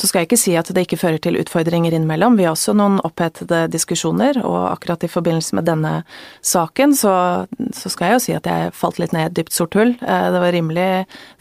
Så 0.01 0.07
skal 0.09 0.23
jeg 0.23 0.31
ikke 0.31 0.39
si 0.41 0.55
at 0.57 0.69
det 0.73 0.87
ikke 0.87 0.97
fører 0.97 1.21
til 1.21 1.35
utfordringer 1.37 1.93
innimellom. 1.93 2.33
Vi 2.39 2.47
har 2.47 2.55
også 2.55 2.73
noen 2.73 2.95
opphetede 3.05 3.67
diskusjoner, 3.69 4.39
og 4.41 4.71
akkurat 4.71 5.03
i 5.05 5.09
forbindelse 5.11 5.53
med 5.59 5.67
denne 5.69 5.91
saken 6.41 6.95
så, 6.97 7.13
så 7.77 7.91
skal 7.93 8.09
jeg 8.09 8.15
jo 8.15 8.23
si 8.23 8.33
at 8.33 8.49
jeg 8.49 8.71
falt 8.73 8.97
litt 8.97 9.13
ned 9.13 9.27
i 9.27 9.29
et 9.29 9.35
dypt 9.37 9.53
sort 9.53 9.77
hull. 9.77 9.93
Eh, 10.01 10.25
det 10.33 10.41
var 10.41 10.55
rimelig 10.55 10.87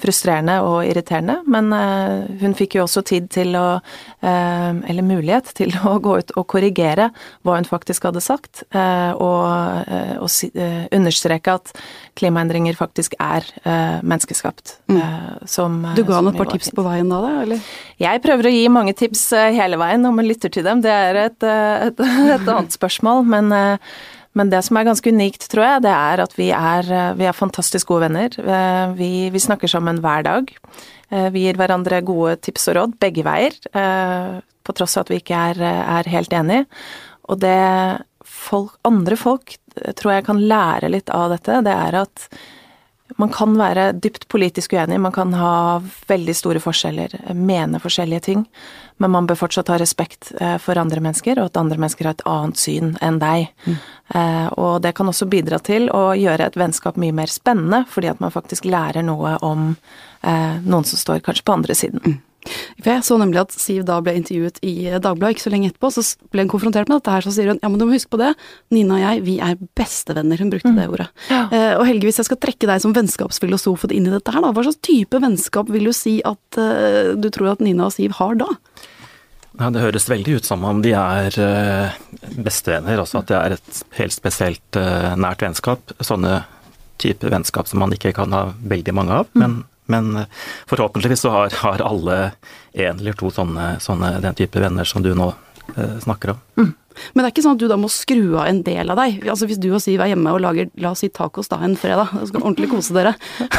frustrerende 0.03 0.59
og 0.67 0.83
irriterende, 0.91 1.39
men 1.49 1.73
eh, 1.73 2.29
hun 2.43 2.57
fikk 2.59 2.77
jo 2.77 2.85
også 2.85 3.05
tid 3.09 3.31
til 3.33 3.57
å 3.57 3.65
eh, 3.79 4.77
Eller 4.91 5.07
mulighet 5.07 5.55
til 5.57 5.73
å 5.87 5.95
gå 6.03 6.19
ut 6.21 6.35
og 6.37 6.45
korrigere 6.53 7.09
hva 7.47 7.57
hun 7.57 7.69
faktisk 7.69 8.05
hadde 8.09 8.21
sagt, 8.21 8.63
og, 8.71 9.45
og 10.21 10.29
understreke 10.95 11.55
at 11.57 11.73
klimaendringer 12.19 12.77
faktisk 12.79 13.15
er 13.23 13.47
menneskeskapt. 14.03 14.77
Mm. 14.91 15.01
Som, 15.49 15.81
du 15.97 16.03
ga 16.07 16.19
henne 16.19 16.35
et 16.35 16.41
par 16.41 16.51
tips 16.51 16.73
på 16.77 16.85
veien 16.85 17.11
da, 17.11 17.21
da, 17.25 17.33
eller? 17.45 17.71
Jeg 18.01 18.23
prøver 18.25 18.50
å 18.50 18.50
gi 18.53 18.71
mange 18.73 18.95
tips 18.99 19.25
eh, 19.37 19.51
hele 19.57 19.79
veien 19.81 20.03
når 20.05 20.17
man 20.17 20.29
lytter 20.29 20.53
til 20.53 20.67
dem. 20.67 20.83
Det 20.85 20.93
er 20.93 21.19
et, 21.27 21.47
eh, 21.47 21.89
et, 21.89 22.01
et 22.37 22.49
annet 22.49 22.77
spørsmål. 22.77 23.25
Men, 23.31 23.53
eh, 23.57 23.95
men, 24.39 24.53
det 24.53 24.63
som 24.67 24.79
er 24.79 24.87
ganske 24.89 25.13
unikt, 25.13 25.49
tror 25.51 25.67
jeg, 25.67 25.85
det 25.87 25.95
er 25.95 26.25
at 26.25 26.37
vi 26.39 26.51
er, 26.55 26.91
vi 27.19 27.27
er 27.27 27.37
fantastisk 27.37 27.91
gode 27.91 28.07
venner. 28.07 28.37
Vi, 28.95 29.11
vi, 29.35 29.43
snakker 29.43 29.71
sammen 29.71 29.99
hver 30.05 30.23
dag. 30.23 30.53
Vi 31.35 31.43
gir 31.43 31.59
hverandre 31.59 31.99
gode 32.07 32.37
tips 32.39 32.69
og 32.71 32.77
råd 32.77 32.95
begge 33.03 33.25
veier, 33.27 33.57
på 33.67 34.77
tross 34.79 34.95
av 34.95 35.09
at 35.09 35.11
vi 35.11 35.19
ikke 35.19 35.41
er, 35.51 35.59
er 35.67 36.13
helt 36.15 36.37
enige. 36.39 36.69
Og 37.27 37.43
det 37.43 37.59
folk, 38.23 38.79
andre 38.87 39.19
folk 39.19 39.57
tror 39.99 40.15
jeg 40.15 40.29
kan 40.31 40.47
lære 40.55 40.93
litt 40.95 41.11
av 41.11 41.35
dette, 41.35 41.59
det 41.67 41.75
er 41.75 41.99
at 42.05 42.31
man 43.17 43.33
kan 43.35 43.57
være 43.59 43.91
dypt 43.99 44.29
politisk 44.31 44.75
uenig, 44.77 45.01
man 45.01 45.15
kan 45.15 45.33
ha 45.35 45.81
veldig 46.11 46.35
store 46.37 46.63
forskjeller, 46.63 47.17
mene 47.35 47.81
forskjellige 47.83 48.21
ting, 48.29 48.45
men 49.01 49.15
man 49.15 49.27
bør 49.27 49.39
fortsatt 49.43 49.73
ha 49.73 49.79
respekt 49.81 50.33
eh, 50.41 50.57
for 50.63 50.79
andre 50.79 51.03
mennesker, 51.03 51.41
og 51.41 51.51
at 51.51 51.61
andre 51.61 51.79
mennesker 51.81 52.09
har 52.09 52.19
et 52.19 52.27
annet 52.29 52.61
syn 52.61 52.95
enn 53.03 53.21
deg. 53.23 53.51
Mm. 53.67 53.77
Eh, 54.15 54.49
og 54.61 54.81
det 54.85 54.95
kan 54.99 55.11
også 55.11 55.29
bidra 55.31 55.59
til 55.65 55.89
å 55.95 56.11
gjøre 56.19 56.51
et 56.51 56.59
vennskap 56.61 57.01
mye 57.01 57.17
mer 57.17 57.33
spennende, 57.33 57.85
fordi 57.91 58.13
at 58.13 58.21
man 58.23 58.35
faktisk 58.35 58.69
lærer 58.69 59.07
noe 59.07 59.37
om 59.47 59.71
eh, 59.73 60.59
noen 60.61 60.87
som 60.87 61.01
står 61.01 61.25
kanskje 61.27 61.47
på 61.47 61.57
andre 61.59 61.79
siden. 61.79 62.05
Mm. 62.05 62.19
For 62.81 62.89
Jeg 62.89 63.05
så 63.05 63.19
nemlig 63.21 63.43
at 63.43 63.55
Siv 63.55 63.83
da 63.89 63.99
ble 64.05 64.15
intervjuet 64.17 64.61
i 64.65 64.75
Dagbladet 64.97 65.37
ikke 65.37 65.45
så 65.45 65.53
lenge 65.53 65.71
etterpå. 65.71 65.91
Så 65.93 66.05
ble 66.33 66.45
hun 66.45 66.53
konfrontert 66.53 66.91
med 66.91 67.01
dette 67.01 67.15
her, 67.15 67.27
så 67.27 67.35
sier 67.35 67.53
hun 67.53 67.61
ja, 67.61 67.69
men 67.69 67.81
du 67.81 67.87
må 67.87 67.97
huske 67.97 68.13
på 68.15 68.21
det, 68.21 68.33
Nina 68.75 68.97
og 68.97 69.03
jeg, 69.05 69.25
vi 69.27 69.37
er 69.45 69.59
bestevenner. 69.79 70.41
Hun 70.41 70.53
brukte 70.53 70.73
mm. 70.73 70.79
det 70.81 70.87
ordet. 70.93 71.09
Ja. 71.29 71.43
Eh, 71.49 71.75
og 71.77 71.85
Helge, 71.89 72.09
hvis 72.09 72.23
jeg 72.23 72.31
skal 72.31 72.41
trekke 72.41 72.71
deg 72.71 72.85
som 72.85 72.95
vennskapsfilosof 72.97 73.89
inn 73.91 74.09
i 74.09 74.15
dette 74.15 74.35
her, 74.35 74.45
da, 74.45 74.55
hva 74.57 74.65
slags 74.67 74.81
type 74.87 75.21
vennskap 75.23 75.71
vil 75.73 75.91
du 75.91 75.95
si 75.97 76.19
at 76.27 76.61
eh, 76.61 77.13
du 77.21 77.29
tror 77.35 77.55
at 77.55 77.65
Nina 77.65 77.91
og 77.91 77.95
Siv 77.97 78.17
har 78.21 78.41
da? 78.41 78.49
Ja, 79.59 79.69
det 79.75 79.83
høres 79.83 80.09
veldig 80.09 80.39
ut 80.39 80.47
som 80.47 80.63
om 80.65 80.81
de 80.85 80.95
er 80.97 81.35
eh, 81.43 81.99
bestevenner, 82.39 83.03
altså 83.03 83.21
at 83.21 83.29
det 83.29 83.37
er 83.37 83.57
et 83.57 83.81
helt 83.99 84.15
spesielt 84.15 84.79
uh, 84.79 85.13
nært 85.21 85.43
vennskap. 85.45 85.93
Sånne 86.01 86.45
type 87.03 87.29
vennskap 87.33 87.69
som 87.69 87.83
man 87.83 87.93
ikke 87.97 88.15
kan 88.17 88.33
ha 88.37 88.45
veldig 88.71 88.95
mange 88.97 89.19
av, 89.21 89.29
mm. 89.35 89.43
men 89.43 89.59
Men 89.91 90.17
eh, 90.23 90.43
forhåpentligvis 90.71 91.25
så 91.27 91.35
har, 91.35 91.55
har 91.63 91.83
alle 91.85 92.19
en 92.73 93.01
eller 93.01 93.19
to 93.19 93.33
sånne, 93.35 93.75
sånne, 93.83 94.17
den 94.23 94.39
type 94.39 94.63
venner 94.63 94.87
som 94.89 95.03
du 95.03 95.13
nå 95.19 95.33
eh, 95.77 95.97
snakker 96.05 96.37
om. 96.37 96.45
Mm. 96.61 96.73
Men 97.13 97.23
det 97.23 97.29
er 97.29 97.35
ikke 97.35 97.45
sånn 97.45 97.57
at 97.59 97.63
du 97.63 97.69
da 97.71 97.79
må 97.81 97.91
skru 97.93 98.37
av 98.37 98.49
en 98.51 98.61
del 98.67 98.93
av 98.93 98.99
deg. 99.01 99.21
Altså 99.31 99.49
Hvis 99.51 99.61
du 99.63 99.69
og 99.71 99.83
Siv 99.83 100.03
er 100.03 100.13
hjemme 100.13 100.35
og 100.35 100.43
lager 100.45 100.71
la 100.81 100.93
oss 100.93 101.03
si 101.05 101.11
tacos 101.15 101.51
da 101.51 101.61
en 101.65 101.77
fredag, 101.79 102.13
og 102.19 102.29
skal 102.29 102.43
ordentlig 102.43 102.71
kose 102.73 102.97
dere, 102.97 103.15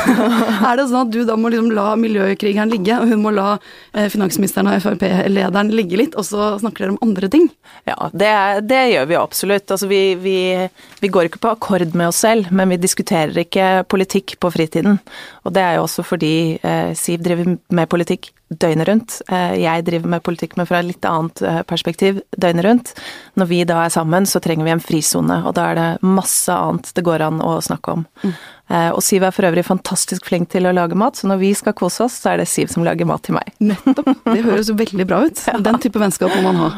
er 0.70 0.80
det 0.80 0.88
sånn 0.90 1.06
at 1.06 1.14
du 1.14 1.22
da 1.28 1.38
må 1.40 1.52
liksom 1.52 1.72
la 1.76 1.94
miljøkrigeren 2.00 2.72
ligge, 2.72 2.98
og 3.00 3.12
hun 3.12 3.24
må 3.24 3.34
la 3.36 3.48
eh, 3.56 4.10
finansministeren 4.12 4.72
og 4.72 4.82
Frp-lederen 4.84 5.72
ligge 5.76 6.00
litt, 6.02 6.18
og 6.20 6.28
så 6.28 6.54
snakker 6.62 6.86
dere 6.86 6.96
om 6.96 7.02
andre 7.08 7.32
ting? 7.32 7.48
Ja, 7.90 7.98
det, 8.14 8.34
det 8.70 8.82
gjør 8.92 9.08
vi 9.10 9.20
absolutt. 9.20 9.72
Altså 9.72 9.90
vi, 9.92 10.02
vi, 10.22 10.38
vi, 11.02 11.12
går 11.12 11.30
ikke 11.30 11.42
på 11.44 11.54
akkord 11.56 11.96
med 11.96 12.12
oss 12.12 12.22
selv, 12.26 12.52
men 12.54 12.74
vi 12.74 12.82
diskuterer 12.82 13.44
ikke 13.44 13.72
politikk 13.92 14.38
på 14.42 14.52
fritiden. 14.54 15.00
Og 15.46 15.56
det 15.56 15.66
er 15.66 15.80
jo 15.80 15.88
også 15.88 16.06
fordi 16.06 16.36
eh, 16.58 16.94
Siv 16.98 17.24
driver 17.24 17.56
med 17.72 17.90
politikk 17.92 18.32
døgnet 18.52 18.88
rundt. 18.88 19.18
Eh, 19.32 19.56
jeg 19.64 19.86
driver 19.88 20.16
med 20.16 20.24
politikk, 20.26 20.58
men 20.60 20.68
fra 20.70 20.82
et 20.82 20.90
litt 20.90 21.08
annet 21.08 21.42
eh, 21.46 21.62
perspektiv 21.68 22.22
døgnet 22.36 22.66
rundt. 22.68 22.94
Når 23.40 23.52
vi 23.52 23.62
da 23.68 23.82
er 23.86 23.94
sammen, 23.94 24.28
så 24.28 24.42
trenger 24.44 24.68
vi 24.68 24.74
en 24.76 24.84
frisone, 24.84 25.42
og 25.46 25.56
da 25.58 25.70
er 25.72 25.80
det 25.80 25.90
masse 26.04 26.52
annet 26.52 26.92
det 26.96 27.06
går 27.08 27.24
an 27.28 27.40
å 27.44 27.60
snakke 27.64 28.00
om. 28.00 28.08
Mm. 28.24 28.34
Og 28.96 29.02
Siv 29.04 29.26
er 29.28 29.34
for 29.36 29.44
øvrig 29.44 29.66
fantastisk 29.68 30.30
flink 30.30 30.48
til 30.54 30.64
å 30.64 30.72
lage 30.72 30.96
mat, 30.96 31.18
så 31.20 31.28
når 31.28 31.42
vi 31.42 31.50
skal 31.60 31.74
kose 31.76 32.06
oss, 32.06 32.16
så 32.22 32.30
er 32.32 32.40
det 32.40 32.46
Siv 32.48 32.70
som 32.72 32.86
lager 32.88 33.08
mat 33.10 33.20
til 33.28 33.36
meg. 33.36 33.50
Nettopp. 33.60 34.08
Det 34.24 34.46
høres 34.46 34.70
jo 34.72 34.78
veldig 34.80 35.08
bra 35.10 35.20
ut. 35.28 35.42
Den 35.68 35.80
type 35.84 36.00
vennskap 36.00 36.32
må 36.38 36.46
man 36.46 36.62
ha. 36.62 36.70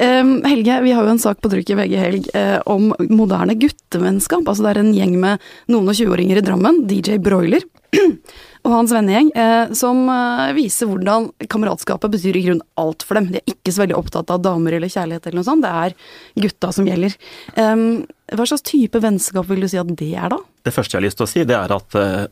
Um, 0.00 0.32
Helge, 0.42 0.80
vi 0.82 0.96
har 0.96 1.06
jo 1.06 1.14
en 1.14 1.22
sak 1.22 1.38
på 1.38 1.52
trykk 1.52 1.70
i 1.70 1.78
VG 1.78 1.94
Helg 2.02 2.26
uh, 2.34 2.58
om 2.66 2.90
moderne 3.06 3.54
guttevennskap. 3.62 4.42
Altså 4.42 4.66
det 4.66 4.74
er 4.74 4.82
en 4.82 4.94
gjeng 4.96 5.14
med 5.22 5.46
noen 5.70 5.94
og 5.94 5.94
20-åringer 5.94 6.42
i 6.42 6.46
Drammen, 6.48 6.82
DJ 6.90 7.20
Broiler 7.22 7.62
og 8.66 8.72
hans 8.72 8.92
vennegjeng, 8.94 9.30
eh, 9.38 9.72
som 9.78 10.00
eh, 10.10 10.52
viser 10.56 10.90
hvordan 10.90 11.28
kameratskapet 11.52 12.12
betyr 12.16 12.38
i 12.38 12.44
grunn 12.48 12.62
alt 12.80 13.04
for 13.06 13.18
dem. 13.18 13.30
De 13.32 13.40
er 13.40 13.54
ikke 13.54 13.74
så 13.74 13.84
veldig 13.84 13.98
opptatt 13.98 14.32
av 14.34 14.42
damer 14.44 14.76
eller 14.76 14.92
kjærlighet 14.92 15.28
eller 15.28 15.40
noe 15.40 15.48
sånt, 15.48 15.66
det 15.66 15.72
er 15.84 16.46
gutta 16.46 16.72
som 16.74 16.88
gjelder. 16.88 17.14
Um, 17.54 18.04
hva 18.34 18.48
slags 18.48 18.66
type 18.66 19.00
vennskap 19.02 19.46
vil 19.50 19.62
du 19.62 19.70
si 19.70 19.80
at 19.80 19.92
det 19.98 20.12
er, 20.14 20.30
da? 20.34 20.40
Det 20.66 20.74
første 20.74 20.96
jeg 20.96 21.00
har 21.00 21.06
lyst 21.06 21.20
til 21.20 21.28
å 21.28 21.30
si, 21.30 21.46
det 21.46 21.58
er 21.58 21.76
at, 21.76 21.98
eh, 22.00 22.22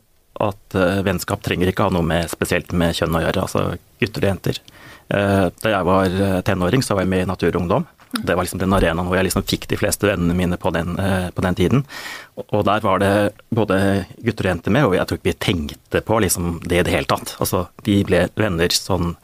at 0.45 0.79
uh, 0.79 1.03
vennskap 1.07 1.43
trenger 1.45 1.71
ikke 1.71 1.87
ha 1.87 1.95
noe 1.95 2.05
med, 2.05 2.27
spesielt 2.31 2.75
med 2.75 2.97
kjønn 2.97 3.15
å 3.15 3.23
gjøre, 3.27 3.47
altså 3.47 3.67
gutter 4.01 4.27
og 4.27 4.33
jenter. 4.33 4.63
Da 5.05 5.69
jeg 5.69 5.85
var 5.85 6.15
tenåring, 6.47 6.81
så 6.81 6.95
var 6.97 7.03
jeg 7.03 7.11
med 7.11 7.19
i 7.21 7.27
Natur 7.29 7.51
og 7.51 7.59
Ungdom. 7.59 7.83
Det 8.11 8.35
var 8.35 8.45
liksom 8.45 8.61
den 8.61 8.73
arenaen 8.75 9.07
hvor 9.07 9.17
jeg 9.17 9.27
liksom 9.27 9.45
fikk 9.47 9.67
de 9.71 9.79
fleste 9.79 10.07
vennene 10.07 10.35
mine 10.37 10.59
på 10.61 10.71
den, 10.75 10.95
eh, 11.01 11.29
på 11.35 11.43
den 11.45 11.57
tiden. 11.57 11.85
Og 12.45 12.65
der 12.67 12.83
var 12.85 13.01
det 13.03 13.13
både 13.49 13.79
gutter 14.23 14.47
og 14.47 14.51
jenter 14.53 14.75
med, 14.75 14.87
og 14.87 14.97
jeg 14.97 15.07
tror 15.07 15.19
ikke 15.19 15.31
vi 15.31 15.39
tenkte 15.47 16.03
på 16.05 16.19
liksom 16.23 16.59
det 16.65 16.81
i 16.81 16.85
det 16.87 16.95
hele 16.95 17.09
tatt. 17.11 17.35
Altså, 17.43 17.67
vi 17.87 18.03
ble 18.07 18.27
venner 18.35 18.75
sånn 18.75 19.15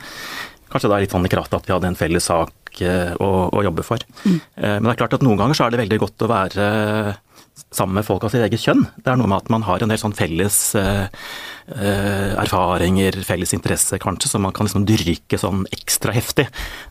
Kanskje 0.71 0.87
da 0.87 1.01
litt 1.03 1.11
sånn 1.11 1.25
i 1.27 1.29
kraft 1.31 1.51
at 1.51 1.65
vi 1.67 1.73
hadde 1.73 1.89
en 1.89 1.97
felles 1.99 2.29
sak 2.29 2.79
eh, 2.79 3.11
å, 3.19 3.49
å 3.51 3.63
jobbe 3.65 3.83
for. 3.83 3.99
Mm. 4.23 4.37
Eh, 4.39 4.75
men 4.77 4.85
det 4.87 4.93
er 4.93 4.99
klart 5.01 5.17
at 5.17 5.25
noen 5.25 5.41
ganger 5.41 5.57
så 5.57 5.65
er 5.65 5.73
det 5.73 5.81
veldig 5.81 5.97
godt 5.99 6.23
å 6.23 6.29
være 6.31 6.67
sammen 7.71 7.99
med 7.99 8.05
folk 8.07 8.25
av 8.25 8.33
sitt 8.33 8.43
eget 8.43 8.63
kjønn. 8.63 8.83
Det 8.99 9.11
er 9.11 9.17
noe 9.19 9.29
med 9.31 9.43
at 9.43 9.49
man 9.53 9.63
har 9.67 9.83
en 9.83 9.91
del 9.91 9.99
sånn 9.99 10.15
felles 10.17 10.55
uh, 10.79 11.07
uh, 11.71 12.31
erfaringer, 12.41 13.15
felles 13.27 13.53
interesse 13.55 13.99
kanskje, 14.01 14.31
som 14.31 14.43
man 14.45 14.55
kan 14.55 14.67
liksom 14.67 14.85
dyrke 14.89 15.39
sånn 15.39 15.63
ekstra 15.71 16.15
heftig 16.15 16.47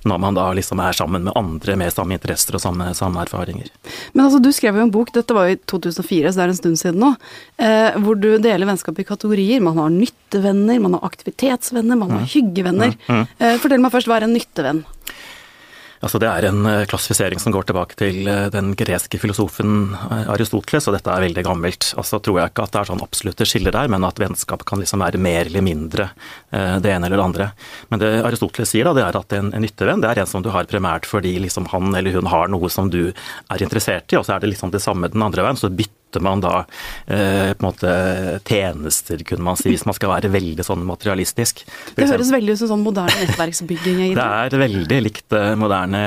når 0.08 0.22
man 0.22 0.38
da 0.38 0.46
liksom 0.56 0.80
er 0.84 0.96
sammen 0.96 1.26
med 1.28 1.36
andre 1.38 1.76
med 1.80 1.92
samme 1.94 2.16
interesser 2.16 2.56
og 2.56 2.64
samme, 2.64 2.90
samme 2.96 3.24
erfaringer. 3.26 3.68
Men 4.14 4.26
altså, 4.26 4.40
du 4.42 4.50
skrev 4.56 4.78
jo 4.78 4.86
en 4.86 4.94
bok, 4.94 5.12
dette 5.16 5.36
var 5.36 5.50
i 5.52 5.58
2004, 5.58 6.30
så 6.30 6.40
det 6.40 6.46
er 6.46 6.54
en 6.54 6.60
stund 6.62 6.80
siden 6.80 7.02
nå, 7.02 7.12
uh, 7.60 7.90
hvor 8.04 8.20
du 8.20 8.30
deler 8.38 8.68
vennskap 8.68 9.00
i 9.00 9.08
kategorier. 9.08 9.64
Man 9.64 9.80
har 9.80 9.92
nyttevenner, 9.92 10.80
man 10.80 10.96
har 10.96 11.08
aktivitetsvenner, 11.10 11.98
man 11.98 12.16
har 12.16 12.24
mm. 12.24 12.30
hyggevenner. 12.36 12.96
Mm. 13.08 13.26
Mm. 13.40 13.60
fortell 13.60 13.82
meg 13.82 13.92
først, 13.94 14.08
hva 14.10 14.20
er 14.20 14.28
en 14.28 14.36
nyttevenn? 14.36 14.84
Altså 16.00 16.16
det 16.20 16.28
er 16.30 16.46
en 16.48 16.64
eh, 16.64 16.86
klassifisering 16.88 17.40
som 17.42 17.52
går 17.52 17.66
tilbake 17.68 17.96
til 18.00 18.24
eh, 18.30 18.46
den 18.52 18.72
greske 18.78 19.18
filosofen 19.20 19.92
eh, 19.98 20.30
Aristoteles, 20.32 20.88
og 20.88 20.96
dette 20.96 21.12
er 21.12 21.26
veldig 21.26 21.44
gammelt. 21.44 21.90
Altså 22.00 22.22
tror 22.24 22.40
jeg 22.40 22.52
ikke 22.52 22.64
at 22.64 22.72
det 22.72 22.80
er 22.80 22.90
sånn 22.90 23.04
absolutte 23.04 23.48
skiller 23.48 23.76
der, 23.76 23.90
men 23.92 24.06
at 24.08 24.20
vennskap 24.20 24.64
kan 24.68 24.80
liksom 24.80 25.04
være 25.04 25.20
mer 25.20 25.50
eller 25.50 25.64
mindre 25.64 26.10
det 26.50 26.90
ene 26.90 27.06
eller 27.06 27.18
det 27.20 27.24
andre. 27.24 27.46
Men 27.92 28.00
det 28.02 28.08
Aristoteles 28.26 28.72
sier, 28.72 28.88
da, 28.88 28.94
det 28.96 29.04
er 29.04 29.18
at 29.20 29.36
en, 29.36 29.52
en 29.54 29.64
nyttevenn 29.64 30.02
det 30.02 30.10
er 30.10 30.22
en 30.22 30.30
som 30.30 30.42
du 30.44 30.50
har 30.54 30.68
primært 30.70 31.06
fordi 31.08 31.36
liksom 31.44 31.68
han 31.70 31.92
eller 31.96 32.16
hun 32.16 32.30
har 32.32 32.50
noe 32.50 32.70
som 32.72 32.90
du 32.90 33.12
er 33.12 33.62
interessert 33.62 34.10
i, 34.10 34.18
og 34.18 34.26
så 34.26 34.36
er 34.36 34.42
det 34.42 34.54
liksom 34.54 34.72
det 34.72 34.82
samme 34.82 35.12
den 35.12 35.24
andre 35.24 35.44
veien. 35.44 35.60
Så 35.60 35.70
bytter 35.70 35.99
kjøpte 36.10 36.22
man 36.24 36.42
da 36.42 36.64
eh, 37.06 37.54
på 37.54 37.62
en 37.62 37.68
måte 37.68 38.40
tjenester, 38.46 39.22
kunne 39.26 39.44
man 39.44 39.56
si, 39.56 39.70
hvis 39.70 39.86
man 39.86 39.94
skal 39.94 40.10
være 40.10 40.30
veldig 40.32 40.64
sånn 40.66 40.82
materialistisk. 40.86 41.64
det 41.96 42.08
høres 42.10 42.32
veldig 42.32 42.54
ut 42.54 42.60
som 42.60 42.72
sånn 42.72 42.84
moderne 42.84 43.14
nettverksbygging. 43.24 44.14
Det 44.16 44.26
er 44.26 44.56
veldig 44.58 45.00
likt 45.04 45.32
eh, 45.36 45.54
moderne 45.58 46.00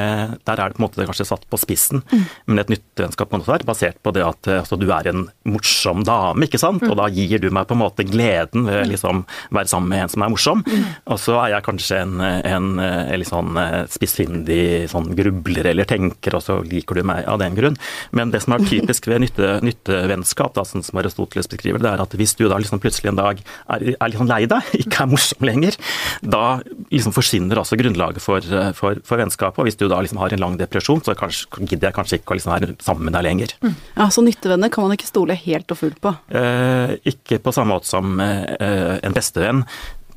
Der 0.43 0.60
er 0.60 0.69
det 0.69 0.77
på 0.77 0.81
en 0.81 0.88
måte 0.88 1.07
kanskje 1.07 1.27
satt 1.27 1.45
på 1.50 1.60
spissen, 1.62 2.03
mm. 2.12 2.25
men 2.48 2.63
et 2.63 2.74
nyttevennskap 2.74 3.31
kan 3.31 3.43
også 3.43 3.55
være 3.55 3.67
basert 3.67 4.01
på 4.03 4.13
det 4.15 4.25
at 4.25 4.51
altså, 4.60 4.77
du 4.79 4.89
er 4.91 5.10
en 5.12 5.27
morsom 5.48 6.03
dame, 6.07 6.48
ikke 6.48 6.62
sant, 6.62 6.83
mm. 6.83 6.91
og 6.91 7.00
da 7.00 7.10
gir 7.13 7.41
du 7.41 7.50
meg 7.53 7.67
på 7.69 7.77
en 7.77 7.83
måte 7.83 8.05
gleden 8.07 8.67
ved 8.67 8.89
liksom 8.91 9.24
være 9.53 9.72
sammen 9.72 9.93
med 9.93 10.03
en 10.03 10.13
som 10.13 10.25
er 10.25 10.33
morsom, 10.33 10.63
mm. 10.65 10.86
og 11.13 11.22
så 11.22 11.38
er 11.43 11.55
jeg 11.55 11.67
kanskje 11.67 12.01
en, 12.03 12.17
en, 12.24 12.69
en 12.83 13.19
litt 13.19 13.31
sånn 13.31 13.55
eh, 13.60 13.79
spissfindig 13.91 14.63
sånn 14.91 15.13
grubler 15.17 15.72
eller 15.72 15.88
tenker, 15.89 16.38
og 16.38 16.43
så 16.43 16.60
liker 16.67 17.00
du 17.00 17.07
meg 17.07 17.24
av 17.29 17.39
den 17.41 17.55
grunn. 17.57 17.77
Men 18.15 18.33
det 18.33 18.43
som 18.43 18.55
er 18.55 18.65
typisk 18.67 19.07
ved 19.10 19.24
nytte, 19.24 19.57
nytte 19.63 19.92
vennskap, 20.09 20.53
da, 20.55 20.65
sånn 20.67 20.85
som 20.85 21.00
Aristoteles 21.01 21.50
beskriver 21.51 21.81
det, 21.83 21.91
er 21.91 22.03
at 22.03 22.15
hvis 22.19 22.35
du 22.39 22.45
da 22.47 22.59
liksom 22.62 22.81
plutselig 22.83 23.12
en 23.12 23.19
dag 23.19 23.41
er, 23.43 23.88
er 23.93 24.17
sånn 24.17 24.31
lei 24.31 24.43
deg, 24.50 24.73
ikke 24.83 25.05
er 25.05 25.12
morsom 25.13 25.47
lenger, 25.47 25.77
da 26.21 26.59
liksom 26.91 27.15
forsvinner 27.15 27.62
altså 27.62 27.79
grunnlaget 27.79 28.23
for, 28.23 28.45
for, 28.77 29.01
for 29.05 29.21
vennskapet. 29.21 29.62
Og 29.62 29.69
hvis 29.69 29.79
du 29.79 29.88
da 29.91 30.01
liksom 30.03 30.21
har 30.21 30.35
en 30.35 30.43
lang 30.43 30.59
depresjon, 30.59 31.03
så 31.05 31.17
kanskje, 31.17 31.50
gidder 31.63 31.89
jeg 31.89 31.97
kanskje 31.97 32.21
ikke 32.21 32.35
å 32.35 32.39
liksom 32.39 32.55
være 32.55 32.75
sammen 32.83 33.09
med 33.09 33.17
deg 33.17 33.27
lenger. 33.29 33.57
Mm. 33.63 33.75
Ja, 33.97 34.09
Så 34.13 34.25
nyttevenner 34.25 34.71
kan 34.73 34.88
man 34.88 34.95
ikke 34.97 35.09
stole 35.09 35.38
helt 35.39 35.73
og 35.73 35.79
fullt 35.79 36.00
på? 36.03 36.13
Eh, 36.35 36.95
ikke 37.13 37.41
på 37.43 37.53
samme 37.55 37.75
måte 37.75 37.89
som 37.89 38.15
eh, 38.23 38.97
en 39.03 39.15
bestevenn 39.15 39.65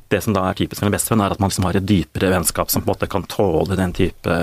det 0.07 0.21
som 0.23 0.35
da 0.35 0.45
er 0.47 0.57
typisk 0.57 0.81
med 0.81 0.91
en 0.91 0.95
bestevenn, 0.95 1.23
er 1.25 1.35
at 1.35 1.41
man 1.41 1.51
liksom 1.51 1.67
har 1.67 1.79
et 1.79 1.87
dypere 1.87 2.31
vennskap 2.31 2.71
som 2.71 2.83
på 2.83 2.87
en 2.87 2.95
måte 2.95 3.09
kan 3.11 3.25
tåle 3.27 3.75
den 3.75 3.93
type 3.95 4.35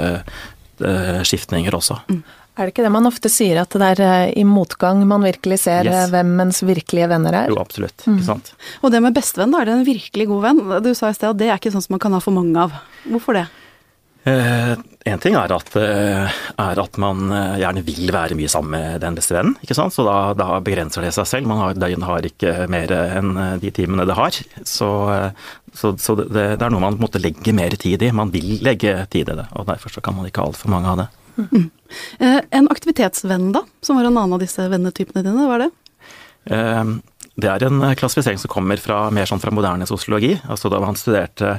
uh, 0.84 1.22
skiftninger 1.24 1.76
også. 1.76 2.02
Mm. 2.10 2.20
Er 2.54 2.68
det 2.68 2.74
ikke 2.74 2.84
det 2.86 2.92
man 2.94 3.08
ofte 3.08 3.30
sier, 3.32 3.58
at 3.64 3.74
det 3.74 3.86
er 3.96 4.02
eh, 4.04 4.32
i 4.38 4.44
motgang 4.46 5.00
man 5.10 5.26
virkelig 5.26 5.58
ser 5.64 5.88
yes. 5.88 6.04
Eh, 6.04 6.12
hvem 6.12 6.30
ens 6.44 6.62
virkelige 6.62 7.10
venner 7.10 7.34
er? 7.42 7.50
Jo, 7.50 7.58
absolutt. 7.58 8.06
Mm. 8.06 8.20
Ikke 8.20 8.28
sant. 8.28 8.52
Og 8.78 8.94
det 8.94 9.02
med 9.02 9.16
bestevenn, 9.16 9.50
da 9.50 9.62
er 9.62 9.70
det 9.70 9.74
en 9.80 9.88
virkelig 9.88 10.28
god 10.30 10.44
venn? 10.46 10.62
Du 10.84 10.92
sa 10.94 11.10
i 11.10 11.16
sted 11.18 11.32
at 11.32 11.40
det 11.40 11.50
er 11.50 11.58
ikke 11.58 11.74
sånn 11.74 11.82
som 11.82 11.96
man 11.96 12.02
kan 12.04 12.14
ha 12.14 12.20
for 12.22 12.36
mange 12.36 12.54
av. 12.62 12.76
Hvorfor 13.10 13.40
det? 13.40 13.48
Eh, 14.30 14.70
en 15.10 15.20
ting 15.20 15.34
er 15.36 15.50
at, 15.52 15.74
eh, 15.76 16.36
er 16.62 16.82
at, 16.84 17.00
man 17.02 17.26
gjerne 17.58 17.82
vil 17.84 18.14
være 18.14 18.38
mye 18.38 18.52
sammen 18.54 18.78
med 18.78 19.02
den 19.02 19.18
beste 19.18 19.34
vennen, 19.34 19.58
ikke 19.60 19.76
sant? 19.76 19.92
så 19.92 20.06
da, 20.06 20.14
da 20.38 20.62
begrenser 20.64 21.02
det 21.04 21.10
seg 21.18 21.26
selv. 21.32 21.50
Man 21.50 21.58
har, 21.58 21.74
Døgnet 21.74 22.06
har 22.06 22.30
ikke 22.30 22.54
mer 22.70 22.94
enn 22.94 23.34
de 23.60 23.74
timene 23.74 24.06
det 24.06 24.14
har. 24.14 24.38
Så, 24.62 24.92
så, 25.74 25.96
så 25.98 26.18
det, 26.22 26.30
det, 26.38 26.62
er 26.62 26.70
noe 26.70 26.86
man 26.86 27.02
måtte 27.02 27.18
legge 27.18 27.52
mer 27.52 27.74
tid 27.74 28.06
i. 28.06 28.14
Man 28.14 28.30
vil 28.30 28.60
legge 28.62 28.94
tid 29.10 29.34
i 29.34 29.38
det, 29.42 29.50
og 29.58 29.66
derfor 29.74 29.98
så 29.98 30.06
kan 30.06 30.14
man 30.14 30.30
ikke 30.30 30.46
ha 30.46 30.54
altfor 30.54 30.70
mange 30.70 30.94
av 30.94 31.02
det. 31.02 31.10
Mm. 31.36 31.70
En 32.50 32.68
aktivitetsvenn, 32.70 33.52
da, 33.54 33.64
som 33.84 33.98
var 33.98 34.08
en 34.08 34.16
annen 34.16 34.36
av 34.36 34.42
disse 34.42 34.64
vennetypene 34.70 35.22
dine, 35.26 35.46
hva 35.48 35.58
er 35.58 35.66
det? 35.66 35.72
Eh, 36.44 36.84
det 37.34 37.50
er 37.50 37.66
en 37.66 37.82
klassifisering 37.98 38.38
som 38.38 38.52
kommer 38.52 38.80
fra, 38.80 39.08
mer 39.14 39.28
sånn 39.28 39.42
fra 39.42 39.54
moderne 39.54 39.88
sosiologi. 39.90 40.36
Altså 40.46 40.70
da 40.72 40.82
han 40.84 40.98
studerte 40.98 41.56